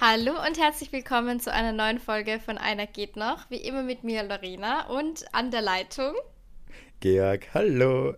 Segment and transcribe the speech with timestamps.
[0.00, 3.50] Hallo und herzlich willkommen zu einer neuen Folge von Einer geht noch.
[3.50, 6.14] Wie immer mit mir Lorena und an der Leitung.
[7.00, 8.14] Georg, hallo.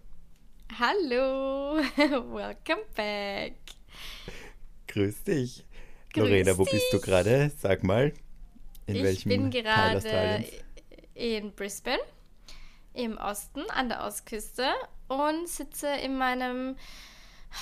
[0.78, 3.54] Hallo, welcome back.
[4.88, 5.64] Grüß dich.
[6.12, 6.72] Grüß Lorena, wo dich.
[6.74, 7.50] bist du gerade?
[7.56, 8.12] Sag mal.
[8.84, 10.44] In ich welchem bin gerade
[11.14, 12.02] in Brisbane
[12.92, 14.68] im Osten an der Ostküste
[15.08, 16.76] und sitze in meinem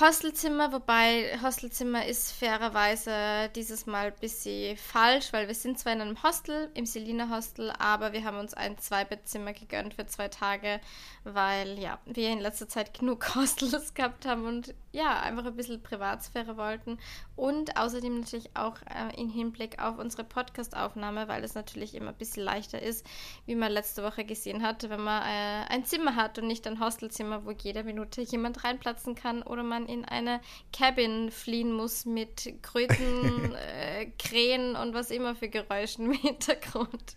[0.00, 6.02] Hostelzimmer, wobei Hostelzimmer ist fairerweise dieses Mal ein bisschen falsch, weil wir sind zwar in
[6.02, 10.80] einem Hostel, im Selina Hostel, aber wir haben uns ein Zweibettzimmer gegönnt für zwei Tage,
[11.24, 15.82] weil ja, wir in letzter Zeit genug Hostels gehabt haben und ja, einfach ein bisschen
[15.82, 16.98] Privatsphäre wollten
[17.34, 22.16] und außerdem natürlich auch äh, im Hinblick auf unsere Podcast-Aufnahme, weil es natürlich immer ein
[22.16, 23.04] bisschen leichter ist,
[23.46, 26.78] wie man letzte Woche gesehen hat, wenn man äh, ein Zimmer hat und nicht ein
[26.78, 30.40] Hostelzimmer, wo jede Minute jemand reinplatzen kann oder man in eine
[30.72, 37.16] Cabin fliehen muss mit Kröten, äh, Krähen und was immer für Geräuschen im Hintergrund.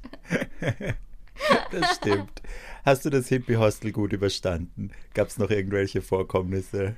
[1.71, 2.41] das stimmt.
[2.83, 4.91] Hast du das Hippie-Hostel gut überstanden?
[5.13, 6.95] Gab es noch irgendwelche Vorkommnisse?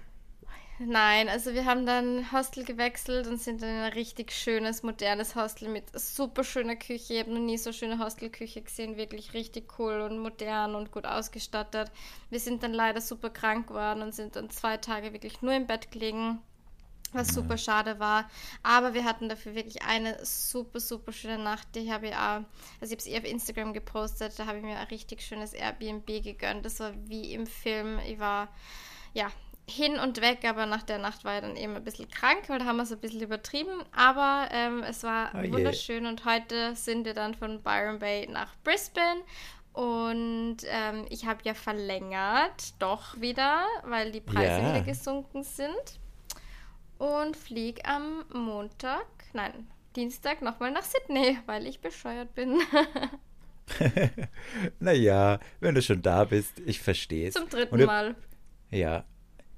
[0.80, 5.36] Nein, also wir haben dann Hostel gewechselt und sind dann in ein richtig schönes, modernes
[5.36, 7.14] Hostel mit super schöner Küche.
[7.14, 11.06] Ich habe noch nie so schöne Hostelküche gesehen, wirklich richtig cool und modern und gut
[11.06, 11.92] ausgestattet.
[12.32, 15.68] Wir sind dann leider super krank geworden und sind dann zwei Tage wirklich nur im
[15.68, 16.40] Bett gelegen
[17.14, 18.30] was super schade war.
[18.64, 21.68] Aber wir hatten dafür wirklich eine super, super schöne Nacht.
[21.76, 22.42] Die habe ich auch,
[22.82, 25.54] also ich habe es eh auf Instagram gepostet, da habe ich mir ein richtig schönes
[25.54, 26.66] Airbnb gegönnt.
[26.66, 28.00] Das war wie im Film.
[28.08, 28.50] Ich war,
[29.14, 29.32] ja,
[29.70, 32.60] hin und weg, aber nach der Nacht war er dann eben ein bisschen krank, weil
[32.60, 33.84] da haben wir es ein bisschen übertrieben.
[33.96, 38.56] Aber ähm, es war oh wunderschön und heute sind wir dann von Byron Bay nach
[38.64, 39.22] Brisbane.
[39.72, 44.70] Und ähm, ich habe ja verlängert, doch wieder, weil die Preise ja.
[44.70, 46.00] wieder gesunken sind.
[47.00, 52.62] Und fliege am Montag, nein, Dienstag nochmal nach Sydney, weil ich bescheuert bin.
[54.80, 57.34] naja, wenn du schon da bist, ich verstehe es.
[57.34, 58.16] Zum dritten du, Mal.
[58.70, 59.06] Ja,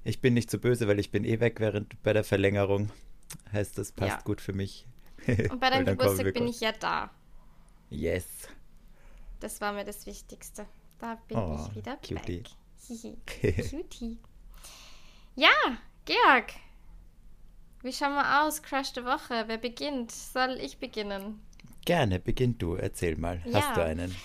[0.06, 2.92] ich bin nicht zu böse, weil ich bin eh weg während bei der Verlängerung.
[3.52, 4.22] Heißt, das passt ja.
[4.24, 4.86] gut für mich.
[5.28, 7.10] Und bei deinem Geburtstag bin ich ja da.
[7.90, 8.26] Yes.
[9.40, 10.68] Das war mir das Wichtigste.
[11.00, 12.44] Da bin oh, ich wieder cutie.
[12.44, 13.66] back.
[13.72, 14.18] cutie.
[15.36, 15.50] Ja,
[16.06, 16.54] Georg.
[17.82, 18.62] Wie schauen wir aus?
[18.62, 19.44] Crash der Woche.
[19.48, 20.12] Wer beginnt?
[20.12, 21.42] Soll ich beginnen?
[21.84, 22.76] Gerne, beginn du.
[22.76, 23.42] Erzähl mal.
[23.46, 23.62] Ja.
[23.62, 24.16] Hast du einen?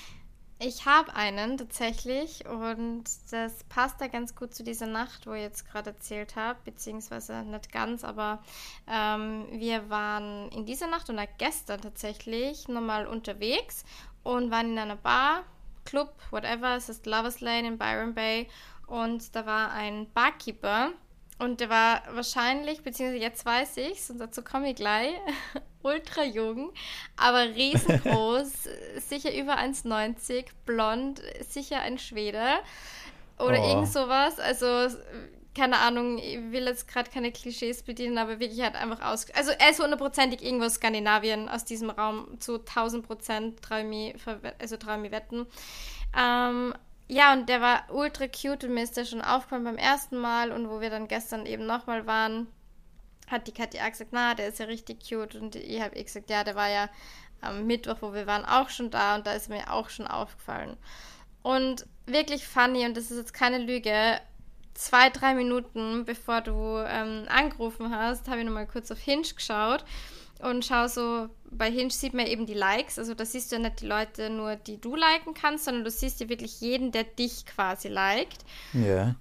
[0.62, 5.40] Ich habe einen tatsächlich und das passt da ganz gut zu dieser Nacht, wo ich
[5.40, 8.42] jetzt gerade erzählt habe, beziehungsweise nicht ganz, aber
[8.86, 13.86] ähm, wir waren in dieser Nacht und auch gestern tatsächlich nochmal unterwegs
[14.22, 15.44] und waren in einer Bar,
[15.86, 18.46] Club, whatever, es ist Lovers Lane in Byron Bay
[18.86, 20.90] und da war ein Barkeeper
[21.40, 25.14] und der war wahrscheinlich, beziehungsweise jetzt weiß ich es und dazu komme ich gleich,
[25.82, 26.72] ultra jung,
[27.16, 28.68] aber riesengroß,
[29.08, 32.42] sicher über 1,90, blond, sicher ein Schwede
[33.38, 33.68] oder oh.
[33.68, 34.38] irgend sowas.
[34.38, 34.94] Also
[35.56, 39.30] keine Ahnung, ich will jetzt gerade keine Klischees bedienen, aber wirklich halt einfach aus.
[39.32, 44.14] Also er ist hundertprozentig irgendwo Skandinavien aus diesem Raum zu 1000 Prozent, traue
[44.58, 45.46] also traue wetten.
[46.16, 46.74] Ähm,
[47.10, 50.52] ja, und der war ultra cute und mir ist der schon aufgefallen beim ersten Mal
[50.52, 52.46] und wo wir dann gestern eben nochmal waren,
[53.26, 55.34] hat die Katja gesagt, na, der ist ja richtig cute.
[55.34, 56.88] Und ich habe gesagt, ja, der war ja
[57.40, 60.76] am Mittwoch, wo wir waren, auch schon da und da ist mir auch schon aufgefallen.
[61.42, 64.20] Und wirklich funny, und das ist jetzt keine Lüge,
[64.74, 69.84] zwei, drei Minuten bevor du ähm, angerufen hast, habe ich nochmal kurz auf Hinge geschaut
[70.42, 73.62] und schau so, bei Hinge sieht man eben die Likes, also da siehst du ja
[73.62, 77.04] nicht die Leute nur, die du liken kannst, sondern du siehst ja wirklich jeden, der
[77.04, 78.44] dich quasi liked.
[78.72, 79.16] Ja.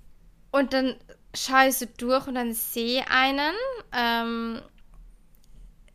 [0.52, 0.96] Und dann
[1.36, 3.54] schaue ich so durch und dann sehe einen.
[3.92, 4.62] Ähm,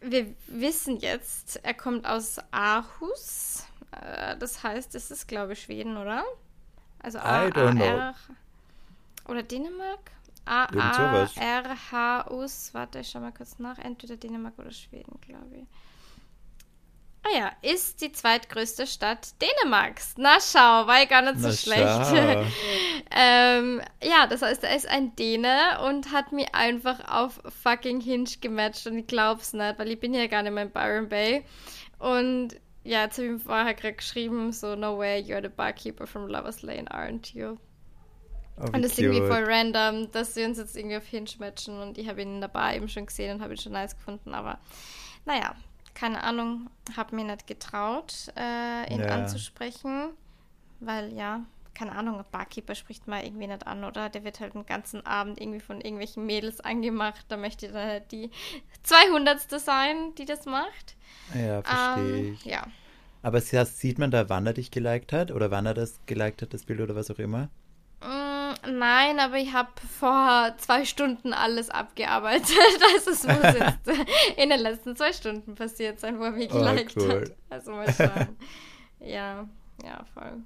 [0.01, 3.65] wir wissen jetzt, er kommt aus Aarhus.
[3.93, 6.25] Äh, das heißt, es ist, glaube ich, Schweden, oder?
[6.99, 8.15] Also A, A R
[9.29, 10.11] oder Dänemark?
[10.47, 12.73] A A R H U S.
[12.75, 13.79] Warte, ich schau mal kurz nach.
[13.79, 15.67] Entweder Dänemark oder Schweden, glaube ich.
[17.27, 20.15] Ah ja, ist die zweitgrößte Stadt Dänemarks.
[20.19, 22.53] Na schau, war ja gar nicht so Na schlecht.
[23.11, 28.29] ähm, ja, das heißt, er ist ein Däne und hat mich einfach auf fucking Hinge
[28.43, 31.45] gematcht und ich glaub's nicht, weil ich bin ja gar nicht mehr in Byron Bay.
[31.99, 36.07] Und ja, jetzt habe ich ihm vorher gerade geschrieben, so, no way, you're the barkeeper
[36.07, 37.57] from Lover's Lane, aren't you?
[38.59, 41.81] Oh, und das ist irgendwie voll random, dass wir uns jetzt irgendwie auf Hinge matchen
[41.81, 43.97] und ich habe ihn in der Bar eben schon gesehen und habe ihn schon nice
[43.97, 44.61] gefunden, aber
[45.25, 45.57] naja,
[45.95, 49.07] keine Ahnung, habe mir nicht getraut, äh, ihn ja.
[49.09, 50.11] anzusprechen,
[50.81, 51.45] weil ja,
[51.75, 54.09] keine Ahnung, Barkeeper spricht mal irgendwie nicht an, oder?
[54.09, 57.25] Der wird halt den ganzen Abend irgendwie von irgendwelchen Mädels angemacht.
[57.29, 58.31] Da möchte dann halt die
[58.85, 59.61] 200.
[59.61, 60.97] sein, die das macht.
[61.35, 62.45] Ja, verstehe Ähm, ich.
[62.45, 62.67] ja.
[63.23, 65.33] Aber sie- sieht man da, wann er dich geliked hat?
[65.33, 67.51] Oder wann er das geliked hat, das Bild oder was auch immer?
[68.07, 72.49] Mm, Nein, aber ich habe vor zwei Stunden alles abgearbeitet.
[72.95, 73.89] Also es muss jetzt
[74.37, 77.21] in den letzten zwei Stunden passiert sein, wo er mich Oh, geliked cool.
[77.23, 77.33] hat.
[77.51, 78.37] Also mal schauen.
[79.01, 79.49] ja,
[79.85, 80.43] ja, voll.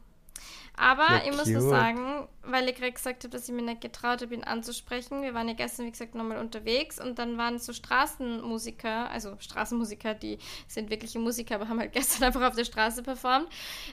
[0.79, 3.81] Aber Ja, ich muss nur sagen, weil ich gerade gesagt habe, dass ich mir nicht
[3.81, 5.23] getraut habe, ihn anzusprechen.
[5.23, 10.15] Wir waren ja gestern, wie gesagt, nochmal unterwegs und dann waren so Straßenmusiker, also Straßenmusiker,
[10.15, 13.49] die sind wirkliche Musiker, aber haben halt gestern einfach auf der Straße performt.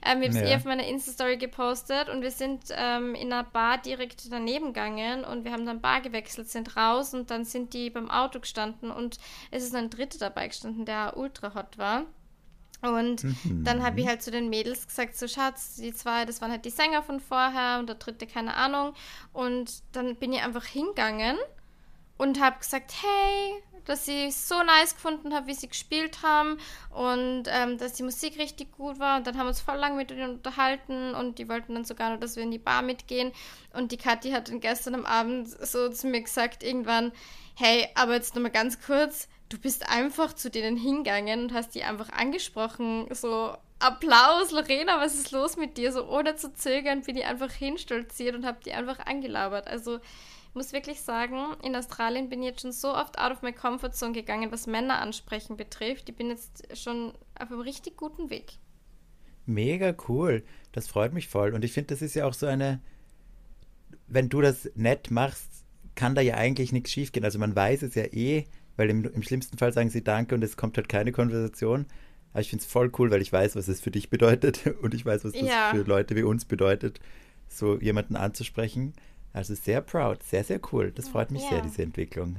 [0.06, 0.48] Ähm, ich habe es Ja.
[0.54, 5.24] eh auf meiner Insta-Story gepostet und wir sind ähm, in einer Bar direkt daneben gegangen
[5.26, 8.92] und wir haben dann Bar gewechselt, sind raus und dann sind die beim Auto gestanden
[8.92, 9.18] und
[9.52, 12.04] es ist ein Dritter dabei gestanden, der ultra hot war.
[12.94, 13.26] Und
[13.64, 16.66] dann habe ich halt zu den Mädels gesagt, so Schatz, die zwei, das waren halt
[16.66, 18.94] die Sänger von vorher und der dritte, keine Ahnung.
[19.34, 21.38] Und dann bin ich einfach hingegangen
[22.18, 26.58] und habe gesagt, hey, dass ich so nice gefunden habe, wie sie gespielt haben
[26.90, 29.18] und ähm, dass die Musik richtig gut war.
[29.18, 32.10] Und dann haben wir uns voll lang mit ihnen unterhalten und die wollten dann sogar
[32.12, 33.32] noch, dass wir in die Bar mitgehen.
[33.74, 37.12] Und die Kathi hat dann gestern am Abend so zu mir gesagt, irgendwann,
[37.56, 41.84] hey, aber jetzt nochmal ganz kurz, du bist einfach zu denen hingegangen und hast die
[41.84, 45.92] einfach angesprochen, so Applaus, Lorena, was ist los mit dir?
[45.92, 49.68] So ohne zu zögern bin ich einfach hinstolziert und habe die einfach angelabert.
[49.68, 53.42] Also ich muss wirklich sagen, in Australien bin ich jetzt schon so oft out of
[53.42, 56.10] my comfort zone gegangen, was Männer ansprechen betrifft.
[56.10, 58.54] Ich bin jetzt schon auf einem richtig guten Weg.
[59.46, 60.44] Mega cool.
[60.72, 61.54] Das freut mich voll.
[61.54, 62.82] Und ich finde, das ist ja auch so eine,
[64.08, 67.26] wenn du das nett machst, kann da ja eigentlich nichts schiefgehen.
[67.26, 68.46] Also man weiß es ja eh,
[68.78, 71.86] weil im, im schlimmsten Fall sagen sie Danke und es kommt halt keine Konversation.
[72.32, 74.94] Aber ich finde es voll cool, weil ich weiß, was es für dich bedeutet und
[74.94, 75.70] ich weiß, was das Ja.
[75.72, 77.00] für Leute wie uns bedeutet,
[77.48, 78.94] so jemanden anzusprechen.
[79.34, 80.92] Also sehr proud, sehr, sehr cool.
[80.94, 81.50] Das freut mich Ja.
[81.50, 82.38] sehr, diese Entwicklung.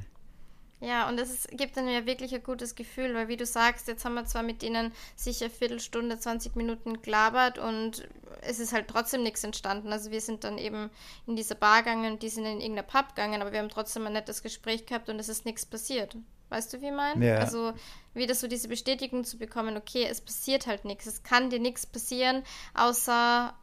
[0.81, 4.05] Ja, und es gibt dann ja wirklich ein gutes Gefühl, weil wie du sagst, jetzt
[4.05, 8.07] haben wir zwar mit denen sicher Viertelstunde, 20 Minuten gelabert und
[8.43, 9.91] es ist halt trotzdem nichts entstanden.
[9.91, 10.91] Also wir sind dann eben
[11.27, 14.07] in dieser Bar gegangen und die sind in irgendeiner Pub gegangen, aber wir haben trotzdem
[14.07, 16.17] ein nettes Gespräch gehabt und es ist nichts passiert.
[16.51, 17.27] Weißt du, wie ich meine?
[17.27, 17.39] Ja.
[17.39, 17.73] Also
[18.13, 21.07] wieder so diese Bestätigung zu bekommen, okay, es passiert halt nichts.
[21.07, 22.45] Es kann dir nichts passieren,
[22.75, 23.55] außer,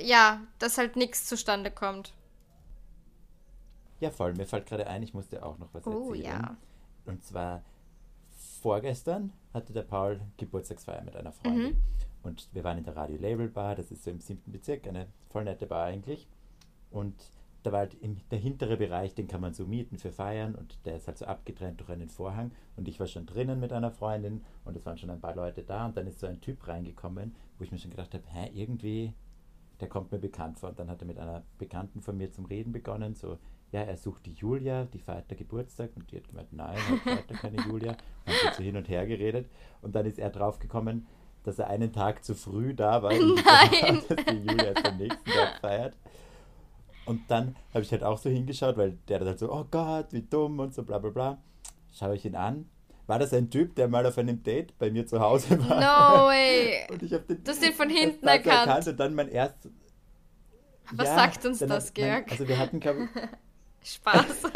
[0.00, 2.12] ja, dass halt nichts zustande kommt.
[4.02, 4.34] Ja, voll.
[4.34, 6.24] Mir fällt gerade ein, ich musste auch noch was Oh, erzählen.
[6.24, 6.56] ja.
[7.06, 7.62] Und zwar
[8.60, 11.72] vorgestern hatte der Paul Geburtstagsfeier mit einer Freundin.
[11.72, 11.76] Mhm.
[12.22, 15.06] Und wir waren in der Radio Label Bar, das ist so im siebten Bezirk, eine
[15.30, 16.28] voll nette Bar eigentlich.
[16.90, 17.14] Und
[17.62, 20.78] da war halt im, der hintere Bereich, den kann man so mieten für Feiern und
[20.84, 22.50] der ist halt so abgetrennt durch einen Vorhang.
[22.76, 25.62] Und ich war schon drinnen mit einer Freundin und es waren schon ein paar Leute
[25.62, 28.50] da und dann ist so ein Typ reingekommen, wo ich mir schon gedacht habe, hä,
[28.52, 29.12] irgendwie,
[29.80, 30.70] der kommt mir bekannt vor.
[30.70, 33.38] Und dann hat er mit einer Bekannten von mir zum Reden begonnen, so,
[33.72, 36.98] ja, er sucht die Julia, die feiert der Geburtstag und die hat gemeint, nein, er
[36.98, 37.96] feiert keine Julia.
[38.26, 41.06] Und haben so hin und her geredet und dann ist er draufgekommen,
[41.44, 44.02] dass er einen Tag zu früh da war, und Nein.
[44.08, 45.96] dass die Julia am nächsten Tag feiert.
[47.06, 50.12] Und dann habe ich halt auch so hingeschaut, weil der dann halt so, oh Gott,
[50.12, 51.42] wie dumm und so bla bla bla.
[51.92, 52.68] Schaue ich ihn an.
[53.08, 55.80] War das ein Typ, der mal auf einem Date bei mir zu Hause war?
[55.80, 56.86] No way!
[56.90, 58.86] Und ich habe den Du hast ihn von hinten dann so erkannt.
[58.86, 59.68] Und dann mein erst.
[60.92, 62.30] Was sagt uns dann das, hat mein- Georg?
[62.30, 63.20] Also wir hatten, glaube ich,
[63.84, 64.44] Spaß.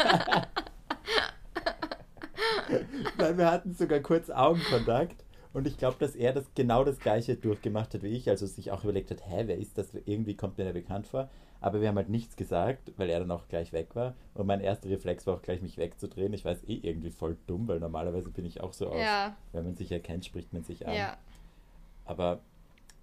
[3.17, 5.23] Nein, wir hatten sogar kurz Augenkontakt.
[5.53, 8.29] Und ich glaube, dass er das genau das gleiche durchgemacht hat wie ich.
[8.29, 9.87] Also sich auch überlegt hat, hä, wer ist das?
[10.05, 11.29] Irgendwie kommt mir der bekannt vor.
[11.59, 14.13] Aber wir haben halt nichts gesagt, weil er dann auch gleich weg war.
[14.35, 16.33] Und mein erster Reflex war auch gleich, mich wegzudrehen.
[16.33, 18.99] Ich weiß eh irgendwie voll dumm, weil normalerweise bin ich auch so aus.
[18.99, 19.35] Ja.
[19.53, 20.93] Wenn man sich erkennt, spricht man sich an.
[20.93, 21.17] ja.
[22.05, 22.39] Aber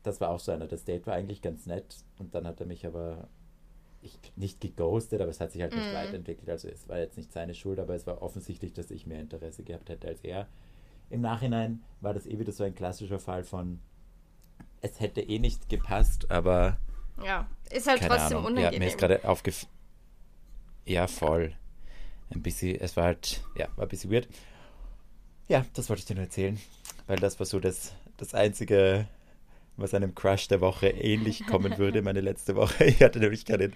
[0.04, 0.66] das war auch so einer.
[0.66, 1.96] Das Date war eigentlich ganz nett.
[2.18, 3.26] Und dann hat er mich aber
[4.04, 5.94] ich, nicht geghostet, aber es hat sich halt nicht Mhm.
[5.94, 6.48] weiterentwickelt.
[6.50, 9.62] Also es war jetzt nicht seine Schuld, aber es war offensichtlich, dass ich mehr Interesse
[9.64, 10.46] gehabt hätte als er.
[11.10, 13.80] Im Nachhinein war das eh wieder so ein klassischer Fall von
[14.80, 16.78] es hätte eh nicht gepasst, aber
[17.24, 17.48] Ja.
[17.70, 18.42] Ist halt trotzdem Ahnung.
[18.42, 18.78] Ja, unangenehm.
[18.80, 19.72] mir ist gerade aufgefallen.
[20.84, 21.54] Ja, voll.
[22.30, 24.28] Ein bisschen, es war halt, ja, war ein bisschen weird.
[25.48, 26.58] Ja, das wollte ich dir nur erzählen,
[27.06, 29.06] weil das war so das, das einzige,
[29.76, 32.84] was einem Crush der Woche ähnlich kommen würde, meine letzte Woche.
[32.84, 33.72] Ich hatte nämlich keinen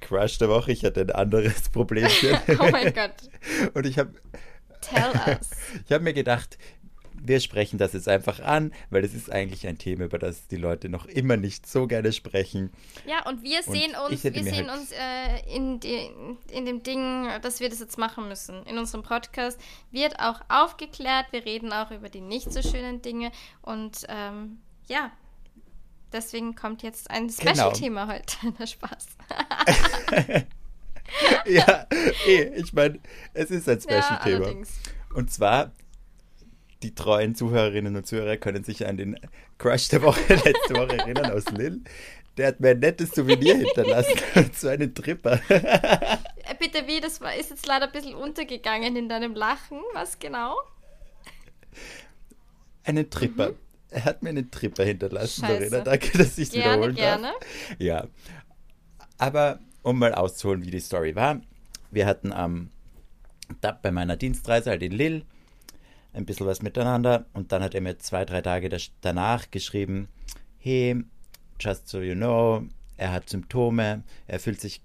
[0.00, 2.36] Crush der Woche, ich hatte ein anderes Problemchen.
[2.60, 3.14] oh mein Gott.
[3.74, 4.14] Und ich habe
[4.80, 5.50] Tell us.
[5.86, 6.58] ich hab mir gedacht,
[7.24, 10.56] wir sprechen das jetzt einfach an, weil es ist eigentlich ein Thema, über das die
[10.56, 12.72] Leute noch immer nicht so gerne sprechen.
[13.06, 16.10] Ja, und wir Und sehen ich uns, wir sehen halt- uns äh, in, die,
[16.50, 18.64] in dem Ding, dass wir das jetzt machen müssen.
[18.66, 19.60] In unserem Podcast
[19.92, 21.26] wird auch aufgeklärt.
[21.30, 23.30] Wir reden auch über die nicht so schönen Dinge.
[23.60, 25.12] Und ähm, ja,
[26.12, 28.14] Deswegen kommt jetzt ein Special-Thema genau.
[28.14, 28.36] heute.
[28.58, 29.06] Na Spaß.
[31.46, 31.86] ja,
[32.26, 33.00] eh, ich meine,
[33.34, 34.48] es ist ein Special-Thema.
[34.48, 34.56] Ja,
[35.14, 35.72] und zwar,
[36.82, 39.18] die treuen Zuhörerinnen und Zuhörer können sich an den
[39.58, 41.80] Crush der Woche letzte Woche erinnern aus Lille.
[42.36, 44.18] Der hat mir ein nettes Souvenir hinterlassen,
[44.54, 45.38] zu einem Tripper.
[45.50, 49.80] Äh, bitte wie, das war, ist jetzt leider ein bisschen untergegangen in deinem Lachen.
[49.92, 50.56] Was genau?
[52.84, 53.50] Einen Tripper.
[53.50, 53.58] Mhm.
[53.92, 55.68] Er hat mir einen Tripper hinterlassen, Scheiße.
[55.68, 55.84] Verena.
[55.84, 57.28] Danke, dass ich es wiederholen gerne.
[57.28, 57.76] darf.
[57.78, 58.06] Ja.
[59.18, 61.40] Aber um mal auszuholen, wie die Story war.
[61.90, 62.70] Wir hatten am
[63.60, 65.22] da bei meiner Dienstreise halt in Lille
[66.14, 68.70] ein bisschen was miteinander und dann hat er mir zwei, drei Tage
[69.02, 70.08] danach geschrieben,
[70.58, 71.02] hey,
[71.60, 72.64] just so you know,
[72.96, 74.82] er hat Symptome, er fühlt sich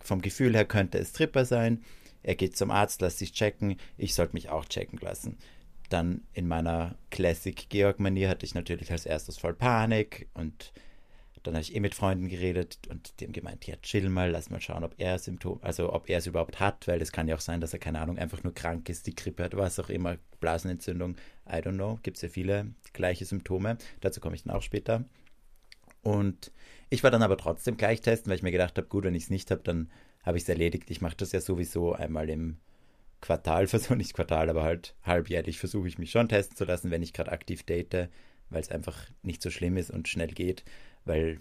[0.00, 1.82] vom Gefühl her könnte es Tripper sein,
[2.22, 5.38] er geht zum Arzt, lässt sich checken, ich sollte mich auch checken lassen
[5.94, 10.72] dann in meiner Classic-Georg-Manier hatte ich natürlich als erstes voll Panik und
[11.44, 14.60] dann habe ich eh mit Freunden geredet und haben gemeint, ja, chill mal, lass mal
[14.60, 17.40] schauen, ob er Symptome, also ob er es überhaupt hat, weil es kann ja auch
[17.40, 20.16] sein, dass er, keine Ahnung, einfach nur krank ist, die Grippe hat, was auch immer,
[20.40, 24.62] Blasenentzündung, I don't know, gibt es ja viele gleiche Symptome, dazu komme ich dann auch
[24.62, 25.04] später.
[26.02, 26.50] Und
[26.90, 29.24] ich war dann aber trotzdem gleich testen, weil ich mir gedacht habe, gut, wenn ich
[29.24, 29.90] es nicht habe, dann
[30.22, 30.90] habe ich es erledigt.
[30.90, 32.56] Ich mache das ja sowieso einmal im
[33.24, 37.02] Quartal versuche, nicht Quartal, aber halt halbjährlich versuche ich mich schon testen zu lassen, wenn
[37.02, 38.10] ich gerade aktiv date,
[38.50, 40.62] weil es einfach nicht so schlimm ist und schnell geht,
[41.06, 41.40] weil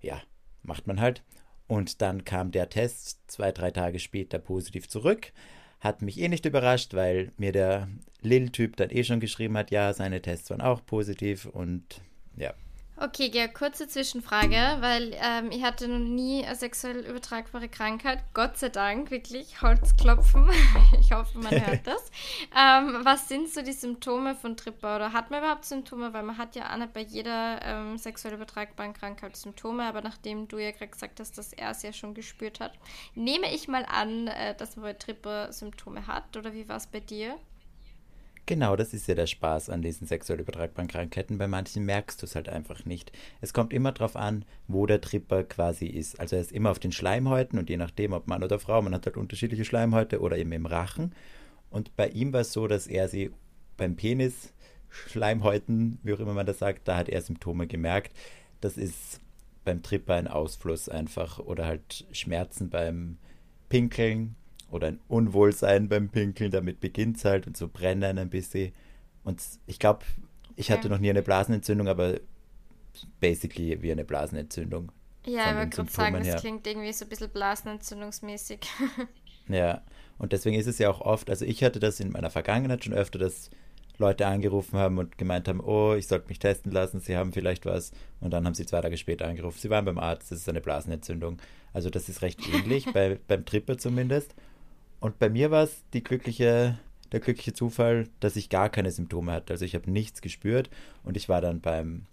[0.00, 0.20] ja,
[0.62, 1.22] macht man halt.
[1.68, 5.32] Und dann kam der Test zwei, drei Tage später positiv zurück.
[5.78, 7.88] Hat mich eh nicht überrascht, weil mir der
[8.20, 12.02] Lil-Typ dann eh schon geschrieben hat, ja, seine Tests waren auch positiv und
[12.36, 12.52] ja,
[13.02, 18.22] Okay, ja, kurze Zwischenfrage, weil ähm, ich hatte noch nie eine sexuell übertragbare Krankheit.
[18.34, 19.62] Gott sei Dank, wirklich.
[19.62, 20.50] Holzklopfen.
[21.00, 22.10] ich hoffe, man hört das.
[22.54, 24.96] ähm, was sind so die Symptome von Tripper?
[24.96, 26.12] Oder hat man überhaupt Symptome?
[26.12, 29.84] Weil man hat ja auch nicht bei jeder ähm, sexuell übertragbaren Krankheit Symptome.
[29.84, 32.74] Aber nachdem du ja gerade gesagt hast, dass er es ja schon gespürt hat,
[33.14, 36.36] nehme ich mal an, äh, dass man bei Tripper Symptome hat.
[36.36, 37.38] Oder wie war es bei dir?
[38.46, 41.38] Genau, das ist ja der Spaß an diesen sexuell übertragbaren Krankheiten.
[41.38, 43.12] Bei manchen merkst du es halt einfach nicht.
[43.40, 46.18] Es kommt immer darauf an, wo der Tripper quasi ist.
[46.18, 48.94] Also er ist immer auf den Schleimhäuten und je nachdem, ob Mann oder Frau, man
[48.94, 51.14] hat halt unterschiedliche Schleimhäute oder eben im Rachen.
[51.70, 53.30] Und bei ihm war es so, dass er sie
[53.76, 54.52] beim Penis,
[54.88, 58.12] Schleimhäuten, wie auch immer man das sagt, da hat er Symptome gemerkt.
[58.60, 59.20] Das ist
[59.64, 63.18] beim Tripper ein Ausfluss einfach oder halt Schmerzen beim
[63.68, 64.34] Pinkeln
[64.70, 68.72] oder ein Unwohlsein beim Pinkeln, damit beginnt es halt und so brennen ein bisschen.
[69.24, 70.04] Und ich glaube,
[70.56, 72.20] ich hatte noch nie eine Blasenentzündung, aber
[73.20, 74.92] basically wie eine Blasenentzündung.
[75.26, 78.60] Ja, ich wollte gerade sagen, das klingt irgendwie so ein bisschen blasenentzündungsmäßig.
[79.48, 79.82] ja,
[80.18, 82.94] und deswegen ist es ja auch oft, also ich hatte das in meiner Vergangenheit schon
[82.94, 83.50] öfter, dass
[84.00, 87.66] Leute angerufen haben und gemeint haben, oh, ich sollte mich testen lassen, sie haben vielleicht
[87.66, 87.92] was.
[88.20, 90.62] Und dann haben sie zwei Tage später angerufen, sie waren beim Arzt, das ist eine
[90.62, 91.36] Blasenentzündung.
[91.72, 94.34] Also das ist recht ähnlich, bei, beim Tripper zumindest.
[95.00, 96.78] Und bei mir war es die glückliche,
[97.10, 99.54] der glückliche Zufall, dass ich gar keine Symptome hatte.
[99.54, 100.70] Also ich habe nichts gespürt
[101.02, 102.06] und ich war dann beim,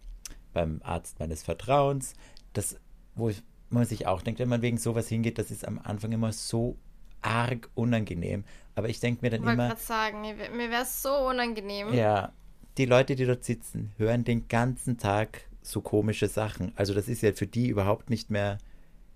[0.53, 2.13] beim Arzt meines Vertrauens.
[2.53, 2.79] Das,
[3.15, 3.31] wo
[3.69, 6.77] man sich auch denkt, wenn man wegen sowas hingeht, das ist am Anfang immer so
[7.21, 8.45] arg unangenehm.
[8.75, 9.65] Aber ich denke mir dann ich immer.
[9.65, 11.93] Ich wollte sagen, mir wäre es so unangenehm.
[11.93, 12.31] Ja,
[12.77, 16.71] die Leute, die dort sitzen, hören den ganzen Tag so komische Sachen.
[16.75, 18.59] Also das ist ja für die überhaupt nicht mehr.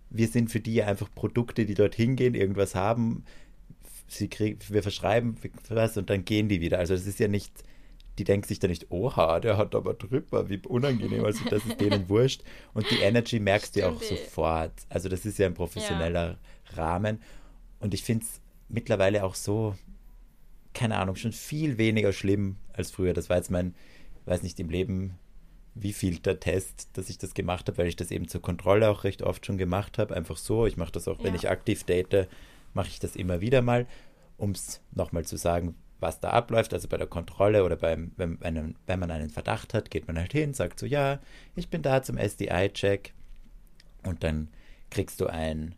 [0.09, 3.23] Wir sind für die einfach Produkte, die dort hingehen, irgendwas haben,
[4.11, 5.35] sie kriegen, wir verschreiben
[5.69, 6.79] was und dann gehen die wieder.
[6.79, 7.63] Also das ist ja nicht,
[8.17, 11.25] die denken sich da nicht, oha, der hat aber drüber, wie unangenehm.
[11.25, 12.43] Also das ist denen wurscht.
[12.73, 14.73] Und die Energy merkst du auch sofort.
[14.89, 16.37] Also das ist ja ein professioneller
[16.69, 16.75] ja.
[16.75, 17.21] Rahmen.
[17.79, 19.75] Und ich finde es mittlerweile auch so,
[20.73, 23.13] keine Ahnung, schon viel weniger schlimm als früher.
[23.13, 23.75] Das war jetzt mein,
[24.25, 25.17] weiß nicht, im Leben
[25.73, 28.89] wie viel der Test, dass ich das gemacht habe, weil ich das eben zur Kontrolle
[28.89, 30.15] auch recht oft schon gemacht habe.
[30.15, 30.67] Einfach so.
[30.67, 31.25] Ich mache das auch, ja.
[31.25, 32.27] wenn ich aktiv date,
[32.73, 33.87] mache ich das immer wieder mal,
[34.37, 36.73] um es nochmal zu sagen, was da abläuft.
[36.73, 40.17] Also bei der Kontrolle oder beim, wenn, wenn, wenn man einen Verdacht hat, geht man
[40.17, 41.19] halt hin, sagt so, ja,
[41.55, 43.13] ich bin da zum SDI-Check
[44.03, 44.49] und dann
[44.89, 45.75] kriegst du ein,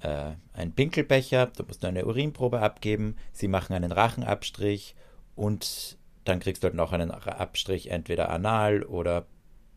[0.00, 4.94] äh, einen Pinkelbecher, du musst eine Urinprobe abgeben, sie machen einen Rachenabstrich
[5.34, 9.26] und dann kriegst du halt noch einen Abstrich, entweder anal oder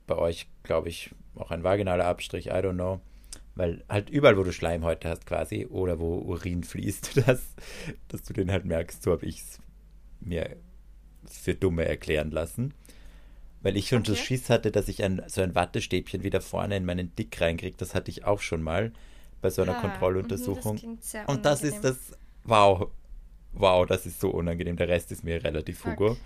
[0.05, 2.99] bei euch, glaube ich, auch ein vaginaler Abstrich, I don't know.
[3.55, 7.41] Weil halt überall, wo du Schleimhäute hast quasi oder wo Urin fließt, dass,
[8.07, 9.59] dass du den halt merkst, so habe ich es
[10.19, 10.55] mir
[11.25, 12.73] für Dumme erklären lassen.
[13.61, 14.11] Weil ich schon okay.
[14.11, 17.77] so Schiss hatte, dass ich ein, so ein Wattestäbchen wieder vorne in meinen Dick reinkriege.
[17.77, 18.91] Das hatte ich auch schon mal
[19.41, 20.97] bei so einer ah, Kontrolluntersuchung.
[20.99, 21.97] Das Und das ist das,
[22.43, 22.89] wow,
[23.53, 24.77] wow, das ist so unangenehm.
[24.77, 26.17] Der Rest ist mir relativ Hugo.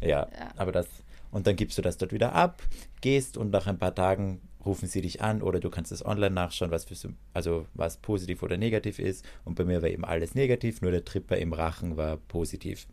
[0.00, 0.88] Ja, ja, aber das.
[1.30, 2.62] Und dann gibst du das dort wieder ab,
[3.00, 6.34] gehst und nach ein paar Tagen rufen sie dich an oder du kannst es online
[6.34, 6.94] nachschauen, was für,
[7.32, 9.24] also was positiv oder negativ ist.
[9.44, 12.86] Und bei mir war eben alles negativ, nur der Tripper im Rachen war positiv.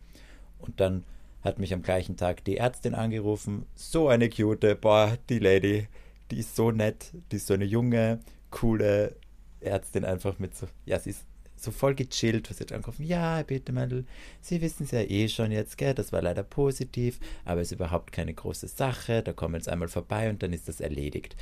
[0.58, 1.04] Und dann
[1.42, 3.66] hat mich am gleichen Tag die Ärztin angerufen.
[3.74, 5.88] So eine cute, boah, die Lady,
[6.30, 8.20] die ist so nett, die ist so eine junge,
[8.50, 9.16] coole
[9.60, 11.24] Ärztin einfach mit so, ja, sie ist
[11.60, 14.04] so voll gechillt, was sie dann angerufen, ja, bitte mal,
[14.40, 17.76] Sie wissen es ja eh schon jetzt, gell, das war leider positiv, aber es ist
[17.76, 21.36] überhaupt keine große Sache, da kommen wir jetzt einmal vorbei und dann ist das erledigt.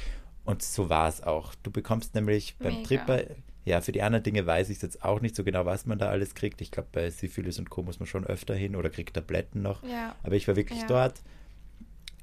[0.44, 1.54] Und so war es auch.
[1.62, 2.86] Du bekommst nämlich beim Mega.
[2.86, 3.24] Tripper,
[3.64, 6.08] ja, für die anderen Dinge weiß ich jetzt auch nicht so genau, was man da
[6.08, 6.60] alles kriegt.
[6.60, 7.82] Ich glaube, bei Syphilis und Co.
[7.82, 9.82] muss man schon öfter hin oder kriegt Tabletten noch.
[9.82, 10.14] Ja.
[10.22, 10.86] Aber ich war wirklich ja.
[10.86, 11.20] dort,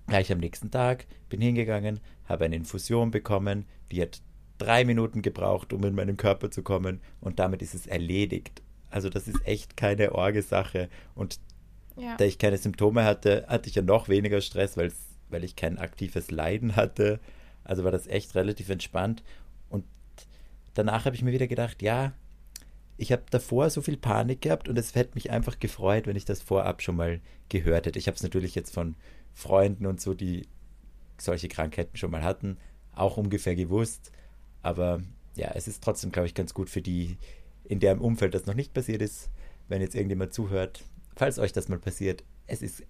[0.08, 4.22] gleich am nächsten Tag, bin hingegangen, habe eine Infusion bekommen, die hat
[4.58, 8.62] drei Minuten gebraucht, um in meinen Körper zu kommen und damit ist es erledigt.
[8.90, 11.40] Also das ist echt keine Orgesache und
[11.96, 12.16] ja.
[12.18, 16.32] da ich keine Symptome hatte, hatte ich ja noch weniger Stress, weil ich kein aktives
[16.32, 17.20] Leiden hatte.
[17.64, 19.24] Also war das echt relativ entspannt
[19.70, 19.86] und
[20.74, 22.14] danach habe ich mir wieder gedacht, ja,
[22.98, 26.26] ich habe davor so viel Panik gehabt und es hätte mich einfach gefreut, wenn ich
[26.26, 28.00] das vorab schon mal gehört hätte.
[28.00, 28.96] Ich habe es natürlich jetzt von
[29.34, 30.48] Freunden und so, die
[31.18, 32.58] solche Krankheiten schon mal hatten,
[32.94, 34.12] auch ungefähr gewusst.
[34.64, 35.02] Aber
[35.36, 37.18] ja, es ist trotzdem, glaube ich, ganz gut für die,
[37.64, 39.30] in deren Umfeld das noch nicht passiert ist,
[39.68, 40.84] wenn jetzt irgendjemand zuhört.
[41.16, 42.84] Falls euch das mal passiert, es ist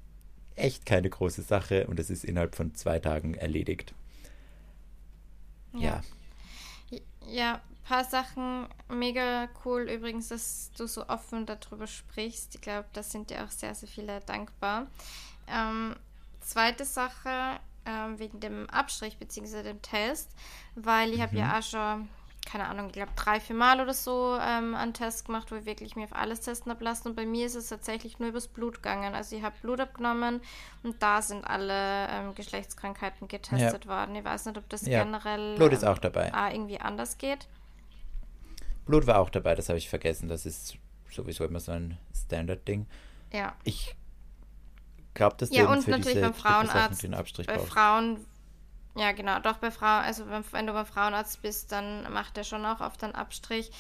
[0.55, 3.93] echt keine große Sache und es ist innerhalb von zwei Tagen erledigt.
[5.73, 6.01] Ja.
[6.89, 12.55] Ja, ja paar Sachen mega cool übrigens, dass du so offen darüber sprichst.
[12.55, 14.87] Ich glaube, da sind dir auch sehr, sehr viele dankbar.
[15.47, 15.95] Ähm,
[16.39, 19.63] zweite Sache, ähm, wegen dem Abstrich bzw.
[19.63, 20.31] dem Test,
[20.75, 21.21] weil ich mhm.
[21.21, 22.09] habe ja auch schon,
[22.49, 25.65] keine Ahnung, ich glaube drei, vier Mal oder so ähm, einen Test gemacht, wo ich
[25.65, 27.09] wirklich mir auf alles testen habe lassen.
[27.09, 29.15] Und bei mir ist es tatsächlich nur übers Blut gegangen.
[29.15, 30.41] Also ich habe Blut abgenommen
[30.83, 33.89] und da sind alle ähm, Geschlechtskrankheiten getestet ja.
[33.89, 34.15] worden.
[34.15, 35.03] Ich weiß nicht, ob das ja.
[35.03, 36.33] generell Blut ist auch dabei.
[36.33, 37.47] Ah, irgendwie anders geht.
[38.85, 40.27] Blut war auch dabei, das habe ich vergessen.
[40.27, 40.77] Das ist
[41.09, 42.85] sowieso immer so ein Standard-Ding.
[43.31, 43.55] Ja.
[43.63, 43.95] Ich
[45.13, 47.07] glaube, dass ja, und natürlich beim Frauenarzt.
[47.45, 47.59] Bei.
[47.59, 48.25] Frauen,
[48.95, 52.43] ja genau, doch bei Frauen, also wenn, wenn, du beim Frauenarzt bist, dann macht er
[52.43, 53.71] schon auch oft einen Abstrich.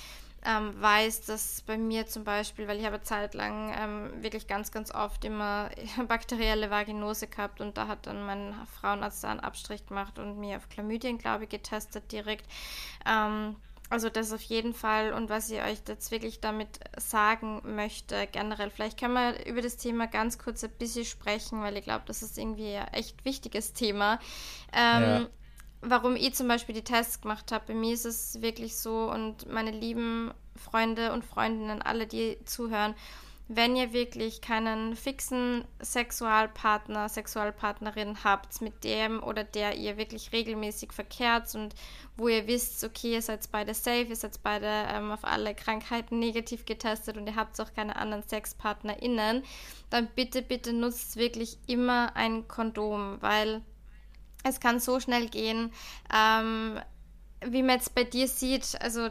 [0.45, 4.93] Ähm, weiß, dass bei mir zum Beispiel, weil ich habe zeitlang ähm, wirklich ganz, ganz
[4.93, 5.69] oft immer
[6.09, 10.67] bakterielle Vaginose gehabt und da hat dann mein Frauenarzt einen Abstrich gemacht und mir auf
[10.67, 12.45] Chlamydien, glaube ich, getestet direkt.
[13.05, 13.55] Ähm,
[13.93, 18.71] also das auf jeden Fall und was ich euch jetzt wirklich damit sagen möchte, generell,
[18.71, 22.23] vielleicht können wir über das Thema ganz kurz ein bisschen sprechen, weil ich glaube, das
[22.23, 24.19] ist irgendwie ein echt wichtiges Thema.
[24.73, 25.27] Ähm, ja.
[25.81, 29.47] Warum ich zum Beispiel die Tests gemacht habe, bei mir ist es wirklich so und
[29.47, 32.95] meine lieben Freunde und Freundinnen, alle, die zuhören,
[33.49, 40.93] wenn ihr wirklich keinen fixen Sexualpartner, Sexualpartnerin habt, mit dem oder der ihr wirklich regelmäßig
[40.93, 41.75] verkehrt und
[42.15, 46.19] wo ihr wisst, okay, ihr seid beide safe, ihr seid beide ähm, auf alle Krankheiten
[46.19, 49.43] negativ getestet und ihr habt auch keine anderen SexpartnerInnen,
[49.89, 53.61] dann bitte, bitte nutzt wirklich immer ein Kondom, weil
[54.45, 55.71] es kann so schnell gehen,
[56.13, 56.79] ähm,
[57.45, 59.09] wie man jetzt bei dir sieht, also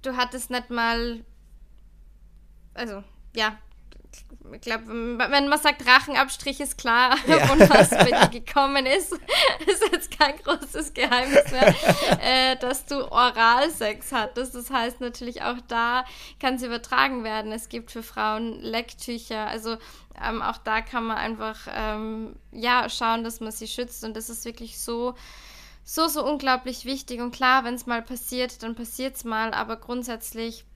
[0.00, 1.24] du hattest nicht mal,
[2.72, 3.04] also
[3.38, 3.56] ja,
[4.52, 7.38] ich glaube, wenn man sagt Rachenabstrich, ist klar, ja.
[7.46, 9.12] von was bei dir gekommen ist.
[9.66, 11.74] ist jetzt kein großes Geheimnis mehr,
[12.20, 14.54] äh, dass du Oralsex hattest.
[14.54, 16.04] Das heißt natürlich auch da
[16.40, 17.52] kann es übertragen werden.
[17.52, 19.46] Es gibt für Frauen Lecktücher.
[19.46, 19.76] Also
[20.22, 24.02] ähm, auch da kann man einfach ähm, ja schauen, dass man sie schützt.
[24.02, 25.14] Und das ist wirklich so
[25.84, 27.20] so, so unglaublich wichtig.
[27.20, 29.54] Und klar, wenn es mal passiert, dann passiert es mal.
[29.54, 30.66] Aber grundsätzlich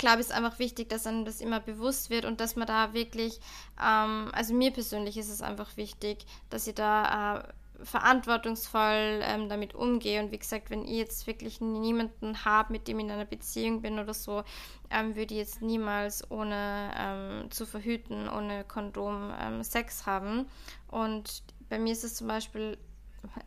[0.00, 2.92] glaube ich, ist einfach wichtig, dass einem das immer bewusst wird und dass man da
[2.94, 3.38] wirklich,
[3.80, 9.74] ähm, also mir persönlich ist es einfach wichtig, dass ich da äh, verantwortungsvoll ähm, damit
[9.74, 10.22] umgehe.
[10.22, 13.82] Und wie gesagt, wenn ich jetzt wirklich niemanden habe, mit dem ich in einer Beziehung
[13.82, 14.42] bin oder so,
[14.90, 20.46] ähm, würde ich jetzt niemals ohne ähm, zu verhüten, ohne Kondom ähm, Sex haben.
[20.88, 22.76] Und bei mir ist es zum Beispiel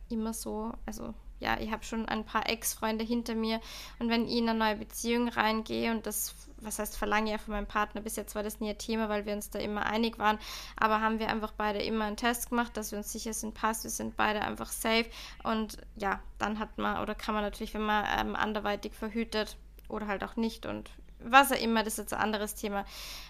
[0.10, 1.14] immer so, also
[1.44, 3.60] ja, ich habe schon ein paar Ex-Freunde hinter mir.
[4.00, 7.54] Und wenn ich in eine neue Beziehung reingehe und das, was heißt, verlange ja von
[7.54, 10.18] meinem Partner, bis jetzt war das nie ein Thema, weil wir uns da immer einig
[10.18, 10.40] waren,
[10.78, 13.84] aber haben wir einfach beide immer einen Test gemacht, dass wir uns sicher sind, passt,
[13.84, 15.06] wir sind beide einfach safe.
[15.44, 19.58] Und ja, dann hat man oder kann man natürlich, wenn man ähm, anderweitig verhütet
[19.90, 20.90] oder halt auch nicht und
[21.26, 22.86] was auch immer, das ist jetzt ein anderes Thema,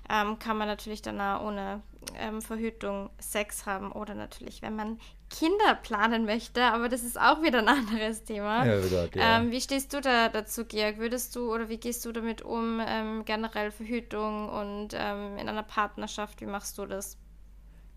[0.09, 1.81] ähm, kann man natürlich danach ohne
[2.15, 4.99] ähm, Verhütung Sex haben oder natürlich, wenn man
[5.33, 8.65] Kinder planen möchte, aber das ist auch wieder ein anderes Thema.
[8.65, 9.39] Ja, Gott, ja.
[9.39, 10.99] Ähm, wie stehst du da dazu, Georg?
[10.99, 15.63] Würdest du oder wie gehst du damit um, ähm, generell Verhütung und ähm, in einer
[15.63, 17.17] Partnerschaft, wie machst du das?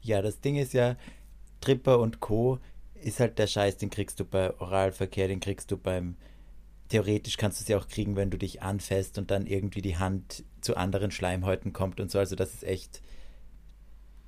[0.02, 0.96] Ja, das Ding ist ja,
[1.60, 2.58] Tripper und Co.
[2.94, 6.16] ist halt der Scheiß, den kriegst du bei Oralverkehr, den kriegst du beim.
[6.88, 10.44] Theoretisch kannst du sie auch kriegen, wenn du dich anfasst und dann irgendwie die Hand
[10.60, 12.20] zu anderen Schleimhäuten kommt und so.
[12.20, 13.02] Also, das ist echt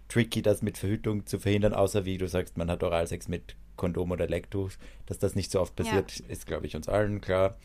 [0.08, 4.10] tricky, das mit Verhütung zu verhindern, außer wie du sagst, man hat Oralsex mit Kondom
[4.10, 4.72] oder Lecktuch.
[5.06, 6.26] Dass das nicht so oft passiert, ja.
[6.28, 7.56] ist, glaube ich, uns allen klar.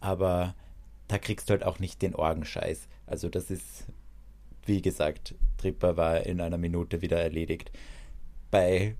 [0.00, 0.54] Aber
[1.08, 2.88] da kriegst du halt auch nicht den Orgenscheiß.
[3.06, 3.86] Also das ist,
[4.64, 7.70] wie gesagt, Tripper war in einer Minute wieder erledigt.
[8.50, 8.96] Bei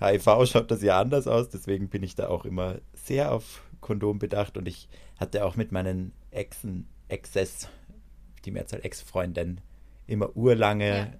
[0.00, 4.18] HIV schaut das ja anders aus, deswegen bin ich da auch immer sehr auf Kondom
[4.18, 7.68] bedacht und ich hatte auch mit meinen Exen, Exes,
[8.44, 9.60] die Mehrzahl Ex-Freundinnen,
[10.06, 11.12] immer urlange ja.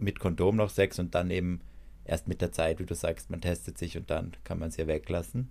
[0.00, 1.60] Mit Kondom noch Sex und dann eben
[2.04, 4.76] erst mit der Zeit, wie du sagst, man testet sich und dann kann man es
[4.76, 5.50] ja weglassen.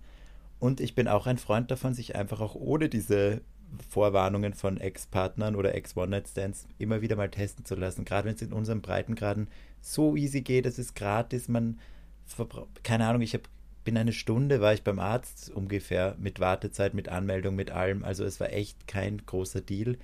[0.58, 3.40] Und ich bin auch ein Freund davon, sich einfach auch ohne diese
[3.88, 8.04] Vorwarnungen von Ex-Partnern oder Ex-One-Night-Stands immer wieder mal testen zu lassen.
[8.04, 9.48] Gerade wenn es in unseren Breitengraden
[9.80, 11.78] so easy geht, es ist gratis, man
[12.82, 13.42] keine Ahnung, ich hab,
[13.84, 18.04] bin eine Stunde, war ich beim Arzt ungefähr mit Wartezeit, mit Anmeldung, mit allem.
[18.04, 19.96] Also es war echt kein großer Deal.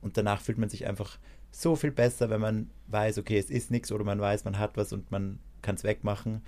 [0.00, 1.18] Und danach fühlt man sich einfach
[1.50, 4.76] so viel besser, wenn man weiß, okay, es ist nichts oder man weiß, man hat
[4.76, 6.42] was und man kann es wegmachen.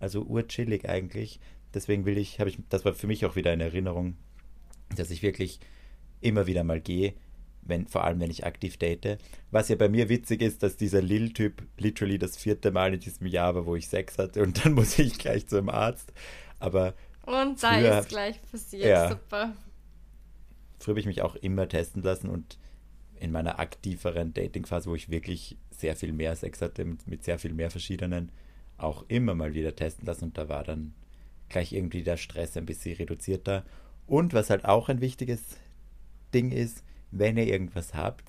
[0.00, 1.40] Also urchillig eigentlich.
[1.72, 4.16] Deswegen will ich, habe ich, das war für mich auch wieder eine Erinnerung,
[4.96, 5.60] dass ich wirklich
[6.20, 7.14] immer wieder mal gehe,
[7.62, 9.18] wenn, vor allem wenn ich aktiv date.
[9.50, 13.26] Was ja bei mir witzig ist, dass dieser Lil-Typ literally das vierte Mal in diesem
[13.26, 16.12] Jahr war, wo ich Sex hatte und dann muss ich gleich zum Arzt.
[16.58, 16.94] Aber.
[17.26, 19.54] Und da früher, ist gleich passiert, ja, super.
[20.78, 22.58] Früher habe ich mich auch immer testen lassen und
[23.24, 27.38] in meiner aktiveren Dating-Phase, wo ich wirklich sehr viel mehr Sex hatte, mit, mit sehr
[27.38, 28.30] viel mehr verschiedenen,
[28.76, 30.94] auch immer mal wieder testen lassen und da war dann
[31.48, 33.64] gleich irgendwie der Stress ein bisschen reduzierter.
[34.06, 35.56] Und was halt auch ein wichtiges
[36.32, 38.24] Ding ist, wenn ihr irgendwas habt,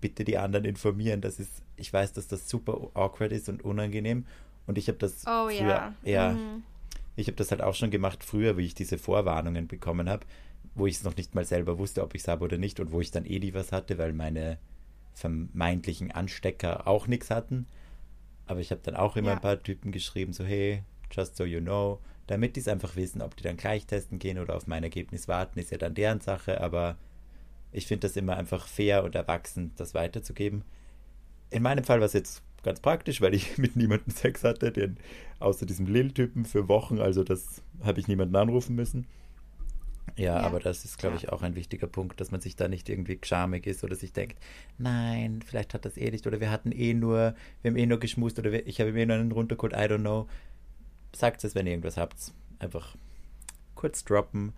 [0.00, 1.20] bitte die anderen informieren.
[1.20, 4.26] Das ist, ich weiß, dass das super awkward ist und unangenehm.
[4.66, 6.62] Und ich habe das oh, früher, ja, ja mhm.
[7.16, 10.26] ich habe das halt auch schon gemacht früher, wie ich diese Vorwarnungen bekommen habe,
[10.74, 12.92] wo ich es noch nicht mal selber wusste, ob ich es habe oder nicht und
[12.92, 14.58] wo ich dann eh die was hatte, weil meine
[15.12, 17.66] vermeintlichen Anstecker auch nichts hatten.
[18.46, 19.34] Aber ich habe dann auch immer ja.
[19.34, 23.22] ein paar Typen geschrieben, so hey, just so you know, damit die es einfach wissen,
[23.22, 26.20] ob die dann gleich testen gehen oder auf mein Ergebnis warten, ist ja dann deren
[26.20, 26.96] Sache, aber
[27.72, 30.64] ich finde das immer einfach fair und erwachsen, das weiterzugeben.
[31.50, 34.98] In meinem Fall war es jetzt ganz praktisch, weil ich mit niemandem Sex hatte, den,
[35.38, 39.06] außer diesem Lil-Typen für Wochen, also das habe ich niemanden anrufen müssen.
[40.16, 42.68] Ja, ja, aber das ist, glaube ich, auch ein wichtiger Punkt, dass man sich da
[42.68, 44.38] nicht irgendwie schamig ist oder sich denkt,
[44.78, 47.98] nein, vielleicht hat das eh nicht oder wir hatten eh nur, wir haben eh nur
[47.98, 50.28] geschmust oder ich habe mir eh nur einen runtergeholt, I don't know.
[51.14, 52.32] Sagt es, wenn ihr irgendwas habt.
[52.58, 52.96] Einfach
[53.74, 54.52] kurz droppen.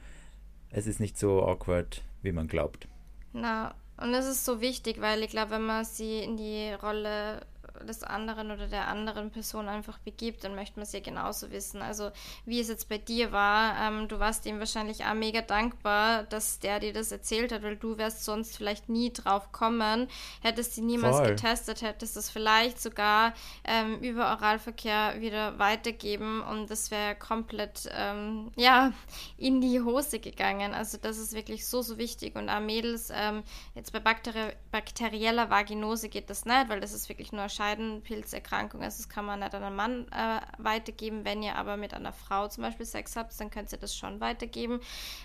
[0.71, 2.89] Es ist nicht so awkward, wie man glaubt.
[3.33, 7.47] Na, und es ist so wichtig, weil ich glaube, wenn man sie in die Rolle
[7.85, 11.83] des anderen oder der anderen Person einfach begibt, dann möchte man es ja genauso wissen.
[11.83, 12.11] Also
[12.45, 16.59] wie es jetzt bei dir war, ähm, du warst ihm wahrscheinlich auch mega dankbar, dass
[16.59, 20.09] der dir das erzählt hat, weil du wärst sonst vielleicht nie drauf kommen,
[20.41, 21.29] hättest sie niemals Voll.
[21.29, 23.35] getestet, hättest es vielleicht sogar
[23.65, 28.93] ähm, über Oralverkehr wieder weitergeben und das wäre komplett ähm, ja
[29.37, 30.75] in die Hose gegangen.
[30.75, 33.43] Also das ist wirklich so so wichtig und auch Mädels ähm,
[33.75, 38.83] jetzt bei Bakteri bakterieller Vaginose geht das nicht, weil das ist wirklich nur Scheiße Scheidenpilzerkrankung.
[38.83, 41.25] Also das kann man nicht an einen Mann äh, weitergeben.
[41.25, 44.21] Wenn ihr aber mit einer Frau zum Beispiel Sex habt, dann könnt ihr das schon
[44.21, 44.81] weitergeben.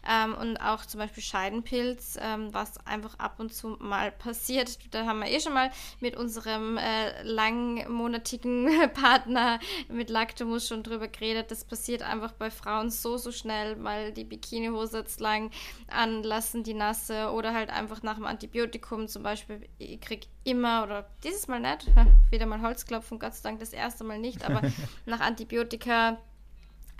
[0.07, 4.79] Ähm, und auch zum Beispiel Scheidenpilz, ähm, was einfach ab und zu mal passiert.
[4.91, 11.07] Da haben wir eh schon mal mit unserem äh, langmonatigen Partner mit Lactomus schon drüber
[11.07, 11.51] geredet.
[11.51, 15.51] Das passiert einfach bei Frauen so, so schnell, mal die Bikinihose jetzt lang
[15.87, 19.67] anlassen, die nasse oder halt einfach nach dem Antibiotikum zum Beispiel.
[19.77, 21.87] Ich kriege immer oder dieses Mal nicht,
[22.31, 24.61] wieder mal Holzklopfen, Gott sei Dank das erste Mal nicht, aber
[25.05, 26.17] nach Antibiotika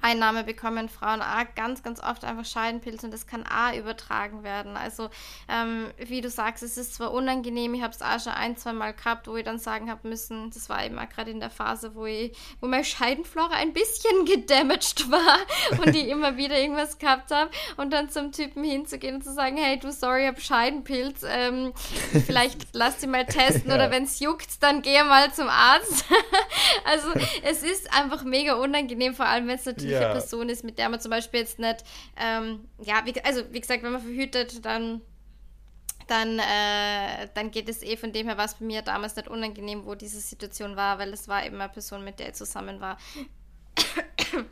[0.02, 4.78] Einnahme bekommen Frauen A ganz, ganz oft einfach Scheidenpilze und das kann A übertragen werden.
[4.78, 5.10] Also,
[5.48, 8.74] ähm, wie du sagst, es ist zwar unangenehm, ich habe es auch schon ein, zwei
[8.74, 11.50] Mal gehabt, wo ich dann sagen habe müssen, das war eben auch gerade in der
[11.50, 15.38] Phase, wo ich, wo meine Scheidenflora ein bisschen gedamaged war
[15.84, 19.58] und ich immer wieder irgendwas gehabt habe und dann zum Typen hinzugehen und zu sagen,
[19.58, 21.74] hey, du, sorry, ich habe Scheidenpilz, ähm,
[22.26, 23.76] vielleicht lass sie mal testen ja.
[23.76, 26.06] oder wenn es juckt, dann gehe mal zum Arzt.
[26.86, 27.10] also,
[27.44, 30.12] es ist einfach mega unangenehm, vor allem wenn es natürlich ja.
[30.12, 31.84] Person ist, mit der man zum Beispiel jetzt nicht,
[32.18, 35.02] ähm, ja, wie, also wie gesagt, wenn man verhütet, dann
[36.08, 39.86] dann, äh, dann geht es eh von dem her, was bei mir damals nicht unangenehm,
[39.86, 42.98] wo diese Situation war, weil es war eben eine Person, mit der ich zusammen war.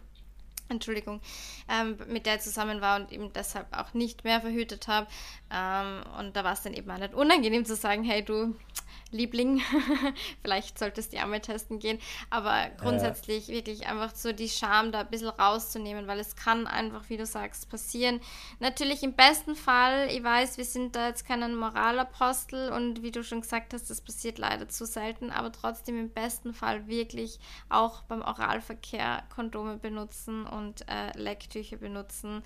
[0.70, 1.20] Entschuldigung,
[1.68, 5.08] ähm, mit der ich zusammen war und eben deshalb auch nicht mehr verhütet habe.
[5.52, 8.56] Ähm, und da war es dann eben auch nicht unangenehm zu sagen, hey du,
[9.12, 9.62] Liebling,
[10.42, 12.00] vielleicht solltest du ja mal testen gehen.
[12.30, 13.56] Aber grundsätzlich ja.
[13.56, 17.26] wirklich einfach so die Scham da ein bisschen rauszunehmen, weil es kann einfach, wie du
[17.26, 18.20] sagst, passieren.
[18.60, 23.24] Natürlich im besten Fall, ich weiß, wir sind da jetzt kein Moralapostel und wie du
[23.24, 28.04] schon gesagt hast, das passiert leider zu selten, aber trotzdem im besten Fall wirklich auch
[28.04, 32.44] beim Oralverkehr Kondome benutzen und äh, Lecktücher benutzen.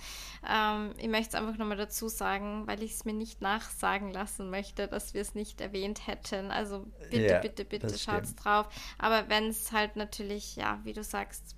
[0.50, 4.50] Ähm, ich möchte es einfach nochmal dazu sagen, weil ich es mir nicht nachsagen lassen
[4.50, 6.52] möchte, dass wir es nicht erwähnt hätten.
[6.52, 8.68] Also bitte, ja, bitte, bitte schaut's drauf.
[8.98, 11.56] Aber wenn es halt natürlich, ja, wie du sagst,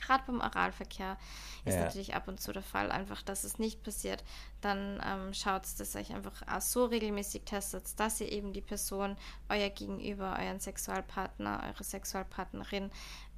[0.00, 1.16] gerade beim Oralverkehr
[1.64, 1.84] ist ja.
[1.84, 4.24] natürlich ab und zu der Fall, einfach, dass es nicht passiert.
[4.60, 8.60] Dann ähm, schaut, dass ihr euch einfach auch so regelmäßig testet, dass ihr eben die
[8.60, 9.16] Person,
[9.48, 12.90] euer Gegenüber, euren Sexualpartner, eure Sexualpartnerin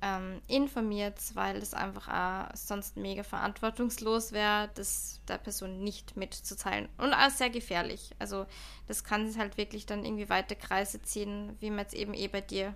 [0.02, 6.88] ähm, informiert, weil es einfach auch sonst mega verantwortungslos wäre, das der Person nicht mitzuteilen.
[6.96, 8.10] Und auch sehr gefährlich.
[8.18, 8.46] Also
[8.86, 12.28] das kann es halt wirklich dann irgendwie weite Kreise ziehen, wie man jetzt eben eh
[12.28, 12.74] bei dir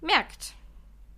[0.00, 0.54] merkt.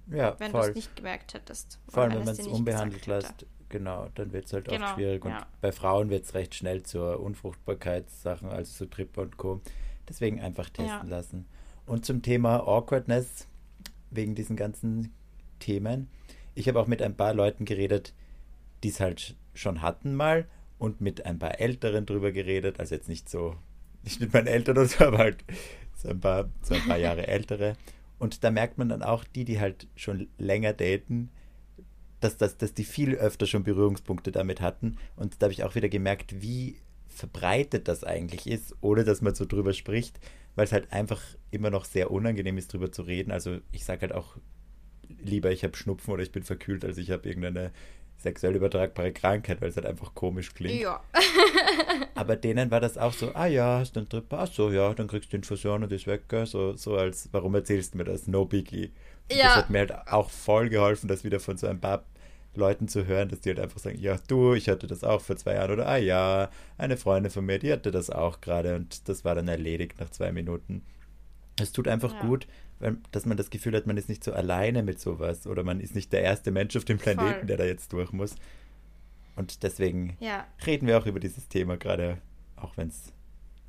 [0.07, 1.81] Ja, wenn du es nicht gemerkt hättest.
[1.89, 5.25] Vor allem, wenn man es unbehandelt lässt, genau, dann wird es halt genau, auch schwierig.
[5.25, 5.47] Und ja.
[5.61, 9.61] bei Frauen wird es recht schnell zur Unfruchtbarkeitssachen, also zu Tripper und Co.
[10.09, 11.17] Deswegen einfach testen ja.
[11.17, 11.47] lassen.
[11.87, 13.49] Und zum Thema Awkwardness,
[14.11, 15.13] wegen diesen ganzen
[15.59, 16.09] Themen.
[16.55, 18.15] Ich habe auch mit ein paar Leuten geredet,
[18.83, 20.47] die es halt schon hatten mal
[20.79, 22.81] und mit ein paar Älteren drüber geredet.
[22.81, 23.57] Also jetzt nicht so,
[24.03, 25.45] nicht mit meinen Eltern oder so, aber halt
[25.97, 27.77] so ein paar, so ein paar Jahre ältere.
[28.19, 31.31] Und da merkt man dann auch, die, die halt schon länger daten,
[32.21, 34.97] dass, dass, dass die viel öfter schon Berührungspunkte damit hatten.
[35.17, 36.77] Und da habe ich auch wieder gemerkt, wie
[37.09, 40.19] verbreitet das eigentlich ist, ohne dass man so drüber spricht
[40.55, 43.33] weil es halt einfach immer noch sehr unangenehm ist, drüber zu reden.
[43.33, 44.37] Also ich sage halt auch
[45.09, 47.73] lieber, ich habe Schnupfen oder ich bin verkühlt, als ich habe irgendeine
[48.17, 50.81] sexuell übertragbare Krankheit, weil es halt einfach komisch klingt.
[50.81, 51.03] Ja.
[52.15, 54.93] Aber denen war das auch so, ah ja, hast du einen Trip, ach so, ja,
[54.95, 58.27] dann kriegst du Infusion und ist weg, so, so als, warum erzählst du mir das?
[58.27, 58.93] No biggie.
[59.31, 59.45] Und ja.
[59.45, 62.05] Das hat mir halt auch voll geholfen, das wieder von so ein paar
[62.57, 65.37] Leuten zu hören, dass die halt einfach sagen, ja, du, ich hatte das auch vor
[65.37, 69.09] zwei Jahren oder ah ja, eine Freundin von mir, die hatte das auch gerade und
[69.09, 70.83] das war dann erledigt nach zwei Minuten.
[71.61, 72.21] Es tut einfach ja.
[72.21, 72.47] gut,
[72.81, 75.81] weil, dass man das Gefühl hat, man ist nicht so alleine mit sowas oder man
[75.81, 77.47] ist nicht der erste Mensch auf dem Planeten, Voll.
[77.47, 78.35] der da jetzt durch muss.
[79.37, 80.47] Und deswegen ja.
[80.67, 82.19] reden wir auch über dieses Thema gerade,
[82.57, 83.13] auch wenn es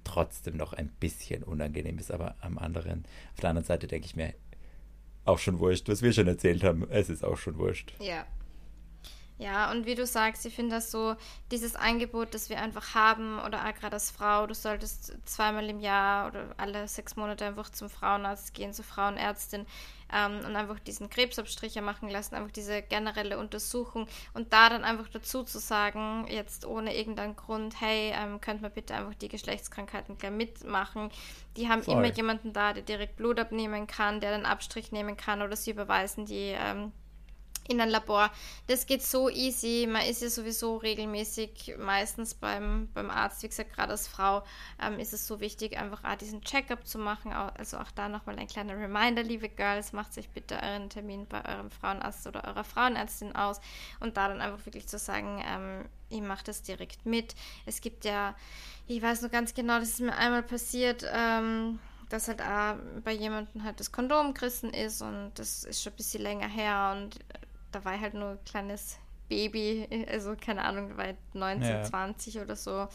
[0.04, 4.15] trotzdem noch ein bisschen unangenehm ist, aber am anderen, auf der anderen Seite denke ich
[4.15, 4.34] mir,
[5.25, 7.93] auch schon wurscht, was wir schon erzählt haben, es ist auch schon wurscht.
[7.99, 8.28] Ja,
[9.38, 11.15] ja, und wie du sagst, ich finde das so,
[11.52, 15.82] dieses Angebot, das wir einfach haben, oder auch gerade als Frau, du solltest zweimal im
[15.82, 19.65] Jahr oder alle sechs Monate einfach zum Frauenarzt gehen, zur Frauenärztin
[20.13, 25.10] ähm, und einfach diesen Krebsabstricher machen lassen, einfach diese generelle Untersuchung und da dann einfach
[25.10, 30.17] dazu zu sagen, jetzt ohne irgendeinen Grund, hey, ähm, könnt man bitte einfach die Geschlechtskrankheiten
[30.17, 31.10] gleich mitmachen.
[31.58, 31.95] Die haben Voll.
[31.95, 35.71] immer jemanden da, der direkt Blut abnehmen kann, der den Abstrich nehmen kann oder sie
[35.71, 36.93] überweisen die ähm,
[37.67, 38.32] in ein Labor.
[38.67, 39.88] Das geht so easy.
[39.89, 43.43] Man ist ja sowieso regelmäßig meistens beim, beim Arzt.
[43.43, 44.43] Wie gesagt, gerade als Frau
[44.82, 47.34] ähm, ist es so wichtig, einfach auch diesen Checkup zu machen.
[47.34, 51.43] Also auch da nochmal ein kleiner Reminder, liebe Girls, macht sich bitte euren Termin bei
[51.45, 53.60] eurem Frauenarzt oder eurer Frauenärztin aus
[53.99, 57.36] und da dann einfach wirklich zu sagen, ähm, ich mache das direkt mit.
[57.65, 58.36] Es gibt ja,
[58.88, 63.13] ich weiß noch ganz genau, das ist mir einmal passiert, ähm, dass halt auch bei
[63.13, 67.19] jemandem halt das Kondom gerissen ist und das ist schon ein bisschen länger her und
[67.76, 71.70] da war ich halt nur ein kleines Baby, also keine Ahnung, da war ich 19,
[71.70, 71.84] ja.
[71.84, 72.88] 20 oder so.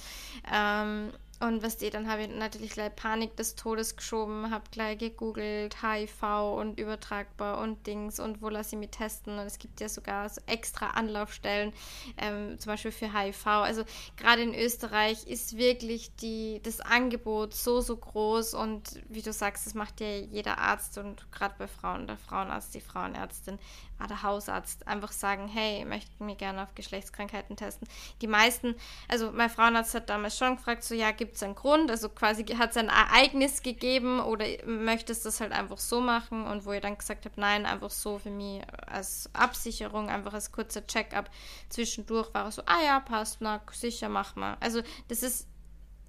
[0.51, 1.12] Ähm,
[1.43, 5.79] und was die, dann habe ich natürlich gleich Panik des Todes geschoben, habe gleich gegoogelt,
[5.83, 6.23] HIV
[6.55, 9.38] und übertragbar und Dings und wo lasse ich mich testen.
[9.38, 11.73] Und es gibt ja sogar so extra Anlaufstellen,
[12.19, 13.47] ähm, zum Beispiel für HIV.
[13.47, 13.85] Also
[14.19, 19.64] gerade in Österreich ist wirklich die, das Angebot so, so groß und wie du sagst,
[19.64, 23.59] das macht ja jeder Arzt und gerade bei Frauen, der Frauenarzt, die Frauenärztin,
[24.06, 27.86] der Hausarzt einfach sagen, hey, ich möchte mich gerne auf Geschlechtskrankheiten testen.
[28.20, 28.74] Die meisten,
[29.08, 31.90] also mein Frauenarzt hat damals schon gefragt, so ja, gibt es einen Grund?
[31.90, 36.46] Also quasi hat es ein Ereignis gegeben oder möchtest du das halt einfach so machen?
[36.46, 40.52] Und wo ihr dann gesagt habt, nein, einfach so für mich als Absicherung, einfach als
[40.52, 41.30] kurzer Check-up
[41.68, 44.56] zwischendurch war er so, ah ja, passt, na sicher, mach mal.
[44.60, 45.46] Also das ist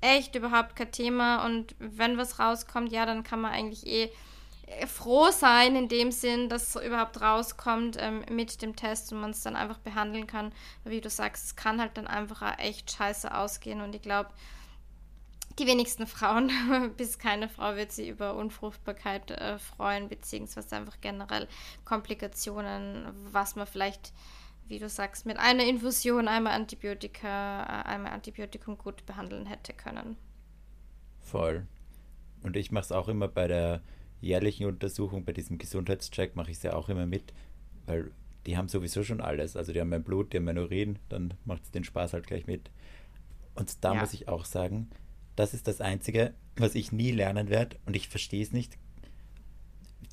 [0.01, 4.11] echt überhaupt kein Thema und wenn was rauskommt, ja, dann kann man eigentlich eh
[4.87, 9.31] froh sein in dem Sinn, dass es überhaupt rauskommt ähm, mit dem Test und man
[9.31, 10.53] es dann einfach behandeln kann.
[10.83, 14.29] Wie du sagst, es kann halt dann einfach echt scheiße ausgehen und ich glaube,
[15.59, 16.51] die wenigsten Frauen,
[16.97, 21.47] bis keine Frau wird sich über Unfruchtbarkeit äh, freuen, beziehungsweise einfach generell
[21.83, 24.13] Komplikationen, was man vielleicht
[24.71, 30.15] wie du sagst, mit einer Infusion einmal Antibiotika, äh, einmal Antibiotikum gut behandeln hätte können.
[31.19, 31.67] Voll.
[32.41, 33.81] Und ich mache es auch immer bei der
[34.21, 37.33] jährlichen Untersuchung, bei diesem Gesundheitscheck mache ich es ja auch immer mit,
[37.85, 38.11] weil
[38.45, 39.55] die haben sowieso schon alles.
[39.55, 42.27] Also die haben mein Blut, die haben mein Urin, dann macht es den Spaß halt
[42.27, 42.71] gleich mit.
[43.55, 43.99] Und da ja.
[43.99, 44.89] muss ich auch sagen,
[45.35, 48.77] das ist das Einzige, was ich nie lernen werde und ich verstehe es nicht.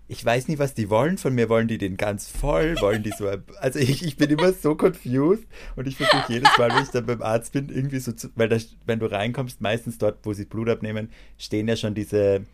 [0.08, 1.18] Ich weiß, was, nicht, was die wollen.
[1.18, 3.28] Von mir wollen die den ganz voll, wollen die so.
[3.60, 7.08] Also ich, ich bin immer so confused und ich versuche jedes Mal, wenn ich dann
[7.08, 8.30] beim Arzt bin, irgendwie so zu.
[8.36, 12.46] Weil das, wenn du reinkommst, meistens dort, wo sie Blut abnehmen, stehen ja schon diese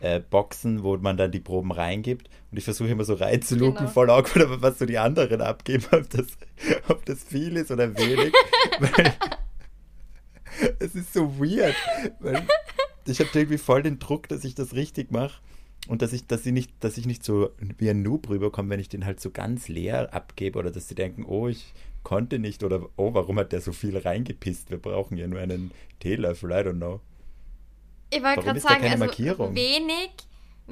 [0.00, 2.28] äh, Boxen, wo man dann die Proben reingibt.
[2.50, 3.90] Und ich versuche immer so reinzuluken, genau.
[3.90, 6.26] voll awkward, aber was so die anderen abgeben, ob das,
[6.88, 8.32] ob das viel ist oder wenig.
[8.78, 9.14] weil
[10.80, 11.76] es ist so weird.
[12.20, 12.46] Weil
[13.06, 15.40] ich habe irgendwie voll den Druck, dass ich das richtig mache.
[15.88, 18.80] Und dass ich, dass sie nicht, dass ich nicht so wie ein Noob rüberkomme, wenn
[18.80, 22.62] ich den halt so ganz leer abgebe oder dass sie denken, oh, ich konnte nicht
[22.62, 24.70] oder oh, warum hat der so viel reingepisst?
[24.70, 27.00] Wir brauchen ja nur einen Teelöffel, I don't know.
[28.12, 30.10] Ich wollte gerade sagen, also wenig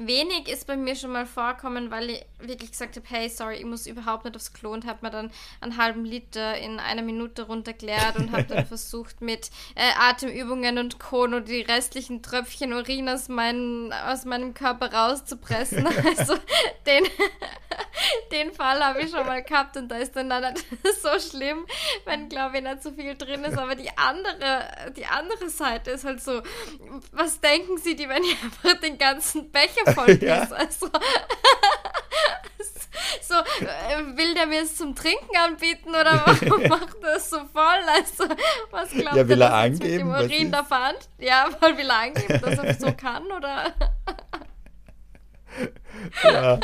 [0.07, 3.65] Wenig ist bei mir schon mal vorkommen, weil ich wirklich gesagt habe, hey, sorry, ich
[3.65, 7.43] muss überhaupt nicht aufs Klo und habe mir dann einen halben Liter in einer Minute
[7.43, 13.27] runtergeleert und habe dann versucht mit äh, Atemübungen und Kono die restlichen Tröpfchen Urin aus,
[13.27, 15.87] mein, aus meinem Körper rauszupressen.
[16.19, 16.35] Also
[16.85, 17.03] den,
[18.31, 21.65] den Fall habe ich schon mal gehabt und da ist dann, dann nicht so schlimm,
[22.05, 23.57] wenn, glaube ich, nicht so viel drin ist.
[23.57, 26.41] Aber die andere, die andere Seite ist halt so,
[27.11, 30.47] was denken Sie, die, wenn ich einfach den ganzen Becher voll ja.
[30.51, 30.87] Also,
[33.21, 37.37] so, äh, will der mir es zum Trinken anbieten oder warum macht er es so
[37.37, 37.83] voll?
[37.87, 38.25] Also,
[38.71, 40.97] was glaubt ja, will er, er angeben, mit dem Urin da fand?
[41.17, 43.73] Ja, weil will er angeben, dass er so kann, oder?
[46.23, 46.59] ja.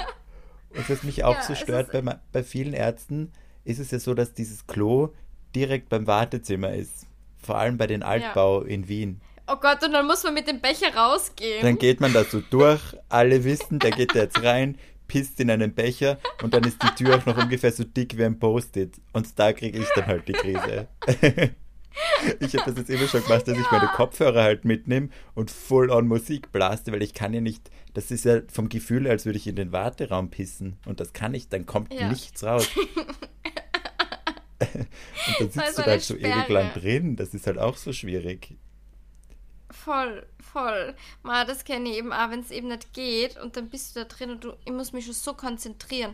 [0.69, 3.31] Und was mich auch ja, so stört bei, bei vielen Ärzten,
[3.63, 5.13] ist es ja so, dass dieses Klo
[5.55, 7.07] direkt beim Wartezimmer ist.
[7.37, 8.67] Vor allem bei den Altbau ja.
[8.67, 9.21] in Wien.
[9.47, 11.61] Oh Gott, und dann muss man mit dem Becher rausgehen.
[11.61, 14.77] Dann geht man da so durch, alle wissen, der geht da jetzt rein,
[15.07, 18.25] pisst in einen Becher und dann ist die Tür auch noch ungefähr so dick wie
[18.25, 18.95] ein Post-it.
[19.13, 20.87] Und da kriege ich dann halt die Krise.
[22.39, 23.61] ich habe das jetzt immer schon gemacht, dass ja.
[23.61, 27.69] ich meine Kopfhörer halt mitnehme und voll on Musik blaste, weil ich kann ja nicht,
[27.93, 31.35] das ist ja vom Gefühl, als würde ich in den Warteraum pissen und das kann
[31.35, 32.09] ich, dann kommt ja.
[32.09, 32.67] nichts raus.
[34.73, 34.87] und
[35.39, 38.55] dann sitzt du da halt so ewig lang drin, das ist halt auch so schwierig.
[39.83, 40.95] Voll, voll.
[41.23, 43.99] Ma, das kenne ich eben auch, wenn es eben nicht geht und dann bist du
[43.99, 46.13] da drin und du, ich muss mich schon so konzentrieren.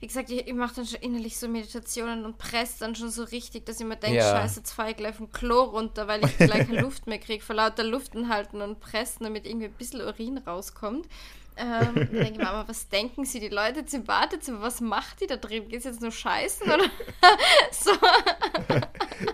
[0.00, 3.22] Wie gesagt, ich, ich mache dann schon innerlich so Meditationen und presse dann schon so
[3.24, 4.30] richtig, dass ich mir denke, ja.
[4.30, 7.44] scheiße, jetzt fahre ich gleich vom Klo runter, weil ich gleich keine Luft mehr kriege,
[7.44, 11.06] vor lauter Luften halten und pressen, damit irgendwie ein bisschen Urin rauskommt.
[11.56, 14.80] Ähm, dann denke ich mir, aber was denken sie, die Leute jetzt im Wartezimmer, was
[14.80, 15.68] macht die da drin?
[15.68, 16.84] Geht es jetzt nur scheißen oder
[17.70, 17.90] so?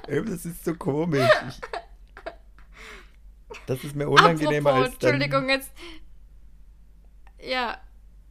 [0.25, 1.31] das ist so komisch.
[1.49, 1.61] Ich,
[3.67, 5.15] das ist mir unangenehmer apropos, als dann...
[5.15, 5.73] Entschuldigung, jetzt...
[7.39, 7.79] Ja,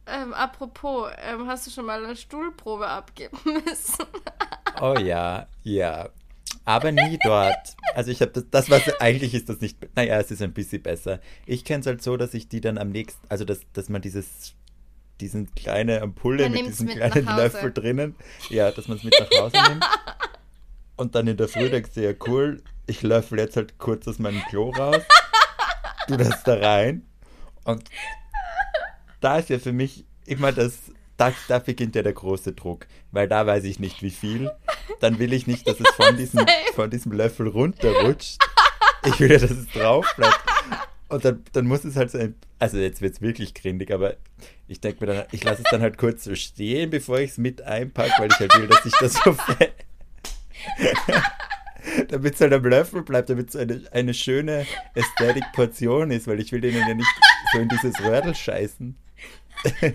[0.06, 4.04] ähm, apropos, ähm, hast du schon mal eine Stuhlprobe abgeben müssen?
[4.80, 6.08] oh ja, ja.
[6.64, 7.76] Aber nie dort.
[7.94, 10.82] Also ich habe das, das was eigentlich ist das nicht, naja, es ist ein bisschen
[10.82, 11.20] besser.
[11.44, 14.02] Ich kenne es halt so, dass ich die dann am nächsten, also dass, dass man
[14.02, 14.54] dieses,
[15.20, 18.16] diesen kleine Ampulle mit diesem mit kleinen Löffel drinnen,
[18.50, 19.84] ja, dass man es mit nach Hause nimmt.
[20.96, 24.18] Und dann in der Früh denkst du, ja cool, ich löffel jetzt halt kurz aus
[24.18, 25.02] meinem Klo raus
[26.06, 27.02] du das da rein.
[27.64, 27.84] Und
[29.20, 30.78] da ist ja für mich immer das,
[31.16, 34.50] da, da beginnt ja der große Druck, weil da weiß ich nicht wie viel.
[35.00, 36.44] Dann will ich nicht, dass es von diesem,
[36.74, 38.38] von diesem Löffel runterrutscht.
[39.04, 40.40] Ich will ja, dass es drauf bleibt.
[41.08, 44.16] Und dann, dann muss es halt so ein, also jetzt wird es wirklich grindig, aber
[44.66, 47.38] ich denke mir dann, ich lasse es dann halt kurz so stehen, bevor ich es
[47.38, 49.74] mit einpacke, weil ich halt will, dass ich das so fett
[52.12, 56.52] damit es halt am Löffel bleibt, damit es eine, eine schöne Ästhetik-Portion ist, weil ich
[56.52, 57.08] will denen ja nicht
[57.52, 58.96] so in dieses Rördel scheißen.
[59.64, 59.92] Ich kann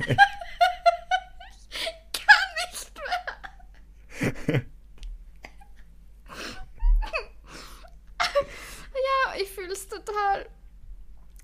[2.69, 2.91] nicht
[4.50, 4.62] mehr.
[8.94, 10.48] ja, ich fühle es total.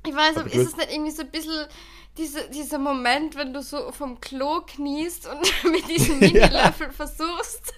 [0.06, 1.68] Ich weiß, aber ist es nicht irgendwie so ein bisschen
[2.18, 6.92] diese, dieser Moment, wenn du so vom Klo kniest und mit diesem Mini-Löffel ja.
[6.92, 7.74] versuchst,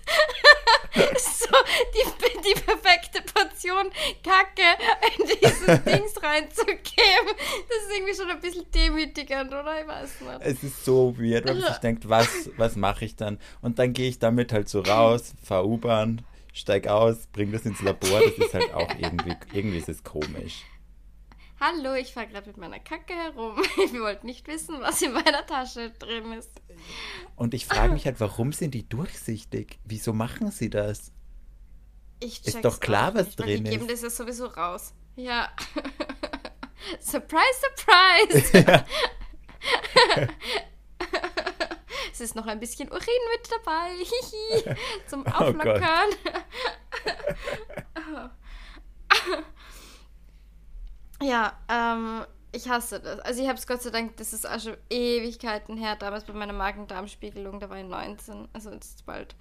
[0.95, 1.55] so
[1.93, 3.89] die, die perfekte Portion
[4.23, 4.77] Kacke
[5.17, 7.35] in dieses Dings reinzugeben.
[7.67, 9.81] Das ist irgendwie schon ein bisschen demütigend, oder?
[9.81, 10.39] Ich weiß nicht.
[10.41, 13.39] Es ist so weird, wenn man sich denkt, was, was mache ich dann?
[13.61, 16.21] Und dann gehe ich damit halt so raus, fahre U-Bahn,
[16.53, 18.21] steig aus, bring das ins Labor.
[18.21, 20.63] Das ist halt auch irgendwie, irgendwie ist es komisch.
[21.59, 23.61] Hallo, ich fahre gerade mit meiner Kacke herum.
[23.77, 26.61] Ich wollte nicht wissen, was in meiner Tasche drin ist.
[27.35, 29.79] Und ich frage mich halt, warum sind die durchsichtig?
[29.83, 31.11] Wieso machen sie das?
[32.21, 33.69] Ich ist doch klar, was nicht, drin die ist.
[33.69, 34.93] geben das ja sowieso raus.
[35.15, 35.49] Ja.
[36.99, 37.43] surprise,
[37.77, 38.57] surprise!
[38.57, 38.85] Ja.
[42.11, 43.01] es ist noch ein bisschen Urin
[43.31, 43.89] mit dabei.
[45.07, 46.09] Zum Oh Auflockern.
[51.21, 53.19] Ja, ähm, ich hasse das.
[53.19, 56.33] Also ich habe es Gott sei Dank, das ist auch schon Ewigkeiten her, damals bei
[56.33, 59.35] meiner Magen-Darm-Spiegelung, da war ich 19, also jetzt bald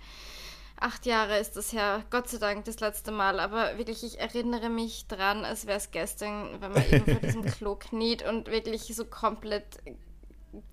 [0.81, 4.69] acht Jahre ist das her, Gott sei Dank das letzte Mal, aber wirklich, ich erinnere
[4.69, 8.95] mich dran, als wäre es gestern, wenn man eben vor diesem Klo kniet und wirklich
[8.95, 9.79] so komplett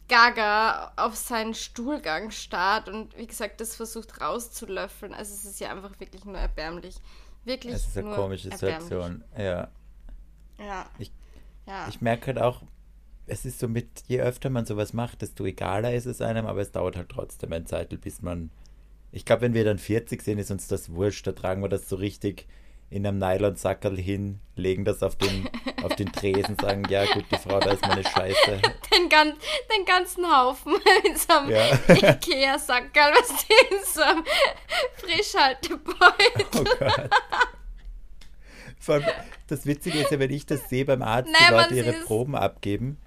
[0.08, 5.14] gaga auf seinen Stuhlgang starrt und wie gesagt, das versucht rauszulöffeln.
[5.14, 6.96] Also es ist ja einfach wirklich nur erbärmlich.
[7.44, 8.84] Wirklich Es ist eine nur komische erbärmlich.
[8.84, 9.24] Situation.
[9.38, 9.70] Ja.
[10.60, 10.86] Ja.
[11.00, 11.12] Ich-
[11.68, 11.88] ja.
[11.90, 12.62] Ich merke halt auch,
[13.28, 16.62] es ist so mit, je öfter man sowas macht, desto egaler ist es einem, aber
[16.62, 18.52] es dauert halt trotzdem ein Zeitl, bis man.
[19.12, 21.26] Ich glaube, wenn wir dann 40 sind, ist uns das wurscht.
[21.26, 22.48] Da tragen wir das so richtig
[22.92, 25.50] in einem Nylonsackerl hin, legen das auf den,
[25.84, 28.62] auf den Tresen, sagen, ja gut, die Frau, da ist meine Scheiße.
[28.94, 29.34] den, gan
[29.76, 30.74] den ganzen Haufen
[31.06, 31.72] in so einem Ja.
[31.88, 33.30] Ikea-Sackerl, was
[33.72, 34.24] in so einem
[34.98, 36.46] Frischhaltebeutel.
[36.56, 37.10] Oh Gott.
[38.86, 39.06] Vor allem,
[39.48, 41.94] das Witzige ist ja, wenn ich das sehe beim Arzt, Naja, die Leute man ihre
[41.94, 42.06] sieht's.
[42.06, 42.98] Proben abgeben,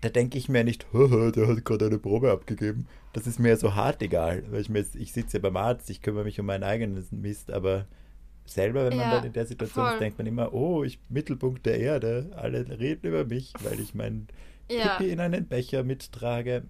[0.00, 2.86] da denke ich mir nicht, "Haha, der hat gerade eine Probe abgegeben.
[3.12, 4.44] Das ist mir so hart egal.
[4.50, 7.50] Weil ich, mir, ich sitze ja beim Arzt, ich kümmere mich um meinen eigenen Mist,
[7.52, 7.86] aber
[8.46, 9.94] selber, wenn man Ja, dann in der Situation voll.
[9.94, 13.94] ist, denkt man immer, oh, ich Mittelpunkt der Erde, alle reden über mich, weil ich
[13.94, 14.26] mein
[14.70, 14.96] Ja.
[14.96, 16.64] Pipi in einen Becher mittrage.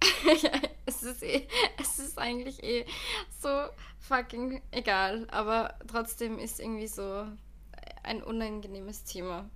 [0.86, 1.42] es, ist eh,
[1.80, 2.84] es ist eigentlich eh
[3.40, 3.48] so
[4.00, 7.24] fucking egal, aber trotzdem ist irgendwie so
[8.04, 9.48] ein unangenehmes Thema.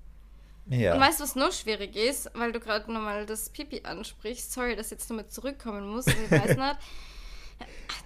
[0.67, 0.95] Ja.
[0.95, 4.53] Und weißt du, was noch schwierig ist, weil du gerade nochmal das Pipi ansprichst?
[4.53, 6.77] Sorry, dass ich jetzt nochmal zurückkommen muss, ich weiß nicht.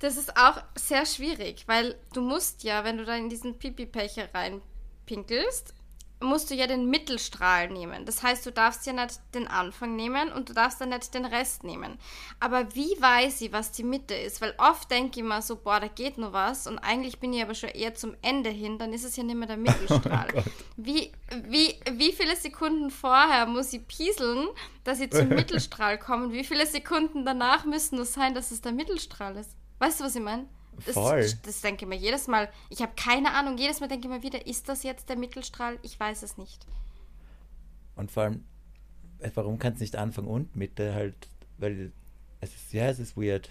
[0.01, 4.29] Das ist auch sehr schwierig, weil du musst ja, wenn du da in diesen Pipi-Becher
[4.33, 5.75] reinpinkelst,
[6.23, 8.05] musst du ja den Mittelstrahl nehmen.
[8.05, 11.25] Das heißt, du darfst ja nicht den Anfang nehmen und du darfst dann nicht den
[11.25, 11.99] Rest nehmen.
[12.41, 14.41] Aber wie weiß ich, was die Mitte ist?
[14.41, 17.43] Weil oft denke ich mir so, boah, da geht noch was und eigentlich bin ich
[17.43, 20.29] aber schon eher zum Ende hin, dann ist es ja nicht mehr der Mittelstrahl.
[20.33, 20.45] Gott.
[20.77, 21.13] wie,
[21.49, 24.49] wie, wie viele Sekunden vorher muss ich pieseln,
[24.85, 28.73] dass ich zum Mittelstrahl komme wie viele Sekunden danach müssen es sein, dass es der
[28.73, 29.51] Mittelstrahl ist?
[29.79, 30.47] Weißt du, was ich meine?
[30.87, 31.31] Das, Voll.
[31.45, 32.49] das denke ich mir jedes Mal.
[32.71, 33.59] Ich habe keine Ahnung.
[33.59, 35.79] Jedes Mal denke ich mir wieder, ist das jetzt der Mittelstrahl?
[35.83, 36.67] Ich weiß es nicht.
[37.95, 38.45] Und vor allem,
[39.19, 41.93] äh, warum kann es nicht Anfang und Mitte halt, weil
[42.41, 43.51] es ist, ja, es ist weird.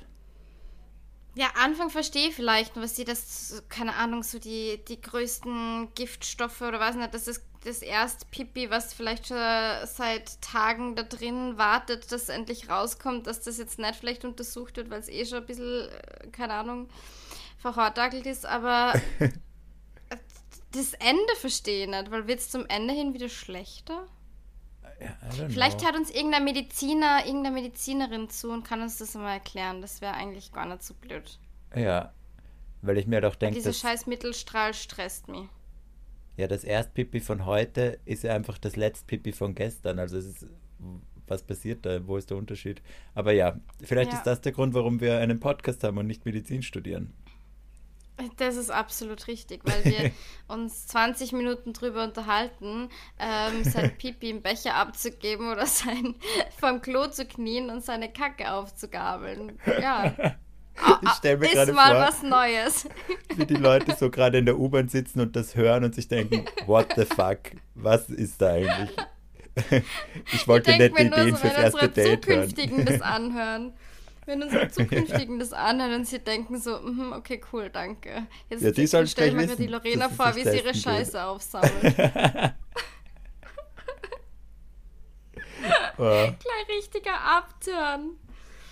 [1.33, 6.61] Ja, Anfang verstehe ich vielleicht, was sie das, keine Ahnung, so die, die größten Giftstoffe
[6.61, 11.57] oder was nicht, das ist das erste Pipi, was vielleicht schon seit Tagen da drin
[11.57, 15.37] wartet, dass endlich rauskommt, dass das jetzt nicht vielleicht untersucht wird, weil es eh schon
[15.39, 16.89] ein bisschen, äh, keine Ahnung,
[17.59, 18.93] verhortagelt ist, aber
[20.71, 24.05] das Ende verstehe ich nicht, weil wird es zum Ende hin wieder schlechter?
[25.49, 25.87] Vielleicht know.
[25.87, 29.81] hört uns irgendein Mediziner, irgendeine Medizinerin zu und kann uns das mal erklären.
[29.81, 31.39] Das wäre eigentlich gar nicht so blöd.
[31.75, 32.13] Ja,
[32.81, 35.47] weil ich mir auch denke, Dieser scheiß Mittelstrahl stresst mich.
[36.37, 39.99] ja, das Erstpipi von heute ist ja einfach das Letztpipi von gestern.
[39.99, 40.47] Also es ist,
[41.27, 42.05] was passiert da?
[42.07, 42.81] Wo ist der Unterschied?
[43.13, 44.17] Aber ja, vielleicht Ja.
[44.17, 47.13] ist das der Grund, warum wir einen Podcast haben und nicht Medizin studieren.
[48.37, 50.11] Das ist absolut richtig, weil wir
[50.47, 56.15] uns 20 Minuten drüber unterhalten, ähm, sein Pipi im Becher abzugeben oder sein
[56.59, 59.59] vom Klo zu knien und seine Kacke aufzugabeln.
[59.65, 60.13] Ja,
[61.03, 62.87] Ich stelle mir ist gerade mal vor, was Neues.
[63.35, 66.45] wie die Leute so gerade in der U-Bahn sitzen und das hören und sich denken,
[66.65, 67.39] what the fuck,
[67.75, 68.89] was ist da eigentlich?
[70.33, 72.85] Ich wollte Ich nette Ideen so, fürs erste Date hören.
[72.85, 73.73] Das anhören.
[74.25, 78.27] Wenn unsere Zukünftigen das anhören und sie denken so, mhm, okay, cool, danke.
[78.49, 80.73] Jetzt Ja, die sollen stell ich mir gerade die wissen, Lorena vor, wie sie ihre.
[80.75, 81.95] Scheiße aufsammelt.
[85.97, 86.03] Oh,
[86.39, 88.11] Gleich richtiger Abturn.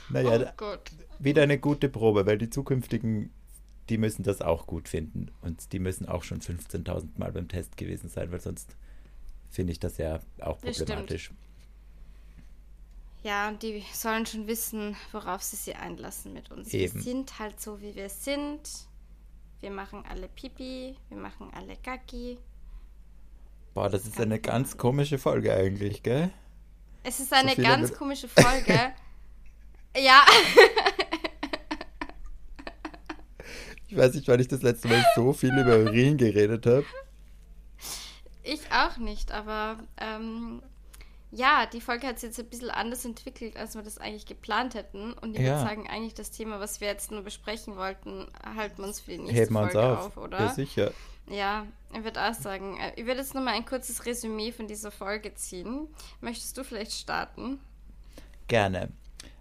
[0.09, 0.91] naja, oh Gott.
[1.19, 3.31] wieder eine gute Probe, weil die zukünftigen,
[3.89, 5.29] die müssen das auch gut finden.
[5.41, 8.75] Und die müssen auch schon 15.000 Mal beim Test gewesen sein, weil sonst
[9.51, 11.31] finde ich das ja auch Das problematisch.
[13.23, 16.73] Ja, und die sollen schon wissen, worauf sie sich einlassen mit uns.
[16.73, 16.93] Eben.
[16.95, 18.61] Wir sind halt so, wie wir sind.
[19.59, 22.37] Wir machen alle Pipi, wir machen alle Gacki.
[23.73, 26.31] Boah, das ist eine ganz komische Folge eigentlich, gell?
[27.03, 28.93] Es ist eine viele ganz komische Folge.
[29.97, 30.25] ja,
[33.89, 36.85] Ich weiß nicht, weil ich das letzte Mal so viel über Urin geredet habe.
[38.43, 40.61] Ich auch nicht, aber ähm,
[41.31, 44.73] ja, die Folge hat sich jetzt ein bisschen anders entwickelt, als wir das eigentlich geplant
[44.73, 45.13] hätten.
[45.13, 45.51] Und ich ja.
[45.51, 49.11] würde sagen, eigentlich das Thema, was wir jetzt nur besprechen wollten, halten wir uns für
[49.11, 50.05] die nächste Heben Folge auf.
[50.05, 50.39] auf, oder?
[50.39, 50.91] Ja, sicher.
[51.29, 54.89] Ja, ich würde auch sagen, äh, ich würde jetzt nochmal ein kurzes Resümee von dieser
[54.89, 55.87] Folge ziehen.
[56.21, 57.59] Möchtest du vielleicht starten?
[58.47, 58.89] Gerne.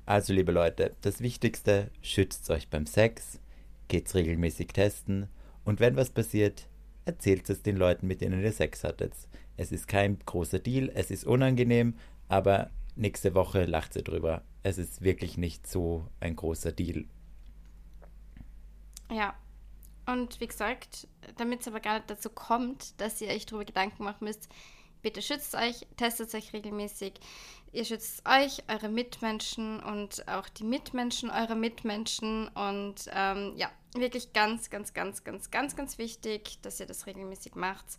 [0.05, 3.41] Also, liebe Leute, das Wichtigste, schützt euch beim Sex,
[3.89, 5.29] geht's regelmäßig testen
[5.65, 6.67] und wenn was passiert,
[7.07, 9.13] erzählt es den Leuten, mit denen ihr Sex hattet.
[9.59, 11.95] Es ist kein großer Deal, es ist unangenehm,
[12.29, 14.43] aber nächste Woche lacht sie drüber.
[14.63, 17.07] Es ist wirklich nicht so ein großer Deal.
[19.11, 19.35] Ja.
[20.07, 24.05] Und wie gesagt, damit es aber gar nicht dazu kommt, dass ihr euch darüber Gedanken
[24.05, 24.49] machen müsst,
[25.03, 27.15] bitte schützt euch, testet euch regelmäßig.
[27.73, 32.49] Ihr schützt euch, eure Mitmenschen und auch die Mitmenschen eurer Mitmenschen.
[32.49, 37.57] Und ähm, ja, wirklich ganz, ganz, ganz, ganz, ganz, ganz wichtig, dass ihr das regelmäßig
[37.57, 37.99] macht.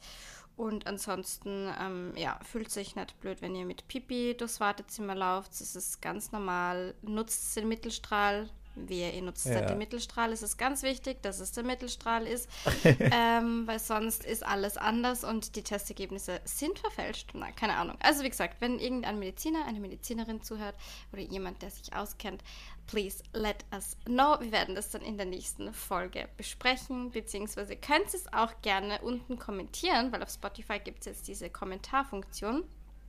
[0.60, 5.52] Und ansonsten, ähm, ja, fühlt sich nicht blöd, wenn ihr mit Pipi durchs Wartezimmer lauft.
[5.52, 6.96] Das ist ganz normal.
[7.02, 9.62] Nutzt den Mittelstrahl, Wehe, ihr nutzt ja.
[9.62, 10.34] den Mittelstrahl.
[10.34, 12.50] Es ist ganz wichtig, dass es der Mittelstrahl ist,
[12.84, 17.32] ähm, weil sonst ist alles anders und die Testergebnisse sind verfälscht.
[17.36, 17.96] Na, keine Ahnung.
[18.02, 20.76] Also wie gesagt, wenn irgendein Mediziner, eine Medizinerin zuhört
[21.14, 22.44] oder jemand, der sich auskennt,
[22.90, 24.38] please let us know.
[24.40, 29.00] Wir werden das dann in der nächsten Folge besprechen, beziehungsweise könnt ihr es auch gerne
[29.02, 32.64] unten kommentieren, weil auf Spotify gibt es jetzt diese Kommentarfunktion.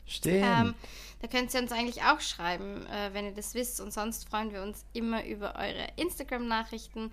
[0.04, 0.44] Stimmt.
[0.44, 0.74] Ähm,
[1.22, 3.80] da könnt ihr uns eigentlich auch schreiben, äh, wenn ihr das wisst.
[3.80, 7.12] Und sonst freuen wir uns immer über eure Instagram-Nachrichten.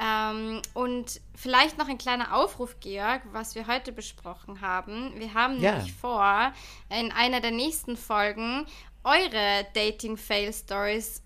[0.00, 5.12] Ähm, und vielleicht noch ein kleiner Aufruf, Georg, was wir heute besprochen haben.
[5.18, 5.72] Wir haben ja.
[5.72, 6.52] nämlich vor,
[6.88, 8.64] in einer der nächsten Folgen
[9.02, 11.22] eure Dating-Fail-Stories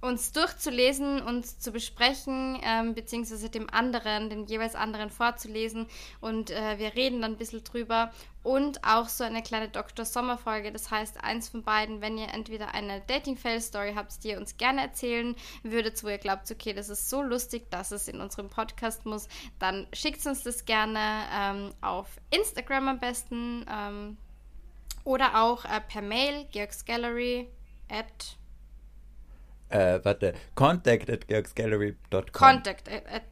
[0.00, 5.86] uns durchzulesen und zu besprechen, ähm, beziehungsweise dem anderen, den jeweils anderen vorzulesen.
[6.20, 8.10] Und äh, wir reden dann ein bisschen drüber.
[8.42, 10.06] Und auch so eine kleine Dr.
[10.06, 10.72] Sommer-Folge.
[10.72, 14.80] Das heißt, eins von beiden, wenn ihr entweder eine Dating-Fail-Story habt, die ihr uns gerne
[14.80, 19.04] erzählen würdet, wo ihr glaubt, okay, das ist so lustig, dass es in unserem Podcast
[19.04, 19.28] muss,
[19.58, 23.66] dann schickt uns das gerne ähm, auf Instagram am besten.
[23.70, 24.16] Ähm,
[25.04, 27.48] oder auch äh, per Mail, georgsgallery
[27.90, 28.38] at
[29.70, 32.30] äh, warte, contact at georgsgallery.com.
[32.32, 33.22] Contact at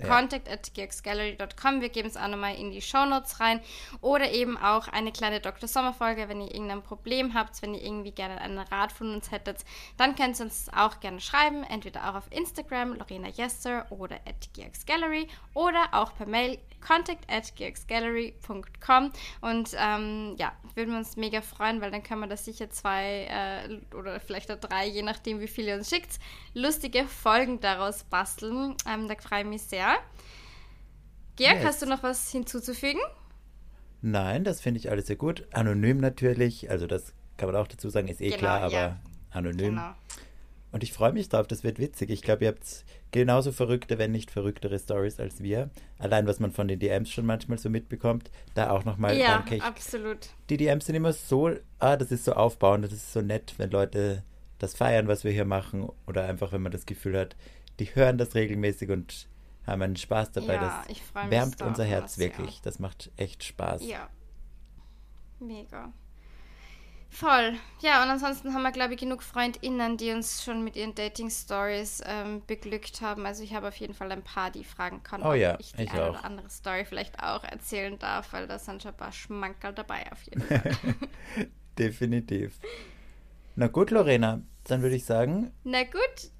[0.00, 1.80] contact at georgsgallery.com.
[1.80, 3.60] Wir geben es auch nochmal in die Shownotes rein.
[4.00, 5.68] Oder eben auch eine kleine Dr.
[5.68, 9.58] Sommer-Folge, wenn ihr irgendein Problem habt, wenn ihr irgendwie gerne einen Rat von uns hättet,
[9.96, 11.64] dann könnt ihr uns auch gerne schreiben.
[11.64, 17.54] Entweder auch auf Instagram, Lorena Yester oder at georgsgallery oder auch per Mail contact at
[17.56, 19.12] georgsgallery.com.
[19.40, 23.26] Und ähm, ja, würden wir uns mega freuen, weil dann können wir da sicher zwei
[23.28, 26.18] äh, oder vielleicht auch drei, je nachdem, wie viel ihr uns schickt,
[26.54, 28.76] lustige Folgen daraus basteln.
[28.88, 29.89] Ähm, da freue ich mich sehr.
[31.36, 31.64] Georg, yes.
[31.64, 33.00] hast du noch was hinzuzufügen?
[34.02, 35.46] Nein, das finde ich alles sehr gut.
[35.52, 39.00] Anonym natürlich, also das kann man auch dazu sagen, ist eh genau, klar, aber ja.
[39.30, 39.70] anonym.
[39.70, 39.94] Genau.
[40.72, 42.10] Und ich freue mich drauf, das wird witzig.
[42.10, 45.70] Ich glaube, ihr habt genauso verrückte, wenn nicht verrücktere Stories als wir.
[45.98, 49.18] Allein, was man von den DMs schon manchmal so mitbekommt, da auch nochmal.
[49.18, 49.56] Ja, danke.
[49.56, 50.28] Ich, absolut.
[50.48, 53.70] Die DMs sind immer so, ah, das ist so aufbauend, das ist so nett, wenn
[53.70, 54.22] Leute
[54.58, 55.88] das feiern, was wir hier machen.
[56.06, 57.34] Oder einfach, wenn man das Gefühl hat,
[57.80, 59.28] die hören das regelmäßig und
[59.70, 60.54] haben einen Spaß dabei.
[60.54, 62.56] Ja, das wärmt unser Herz wirklich.
[62.56, 62.60] Ja.
[62.62, 63.82] Das macht echt Spaß.
[63.84, 64.08] Ja.
[65.38, 65.92] Mega.
[67.12, 67.58] Voll.
[67.80, 72.02] Ja, und ansonsten haben wir, glaube ich, genug FreundInnen, die uns schon mit ihren Dating-Stories
[72.06, 73.26] ähm, beglückt haben.
[73.26, 75.82] Also ich habe auf jeden Fall ein paar, die fragen können, oh, ja, ich die
[75.82, 76.10] ich eine auch.
[76.10, 80.10] oder andere Story vielleicht auch erzählen darf, weil da sind schon ein paar Schmankerl dabei
[80.12, 80.76] auf jeden Fall.
[81.78, 82.60] Definitiv.
[83.56, 85.50] Na gut, Lorena, dann würde ich sagen.
[85.64, 86.30] Na gut.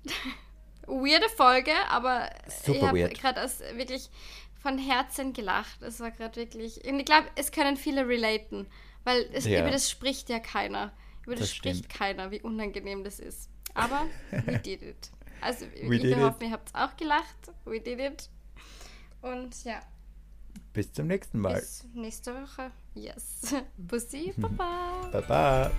[0.91, 2.31] Weirde Folge, aber
[2.65, 4.11] Super ich habe gerade wirklich
[4.61, 5.83] von Herzen gelacht.
[5.83, 6.85] Es war gerade wirklich.
[6.85, 8.67] Ich glaube, es können viele relaten.
[9.05, 9.61] Weil es, ja.
[9.61, 10.93] über das spricht ja keiner.
[11.25, 13.49] Über das, das spricht keiner, wie unangenehm das ist.
[13.75, 15.11] Aber we did it.
[15.41, 17.37] Also We ich hoffe, ihr habt es auch gelacht.
[17.65, 18.29] We did it.
[19.23, 19.81] Und ja.
[20.73, 21.61] Bis zum nächsten Mal.
[21.61, 22.71] Bis nächste Woche.
[22.95, 23.55] Yes.
[23.77, 25.09] Bussi, Baba.
[25.13, 25.71] Baba.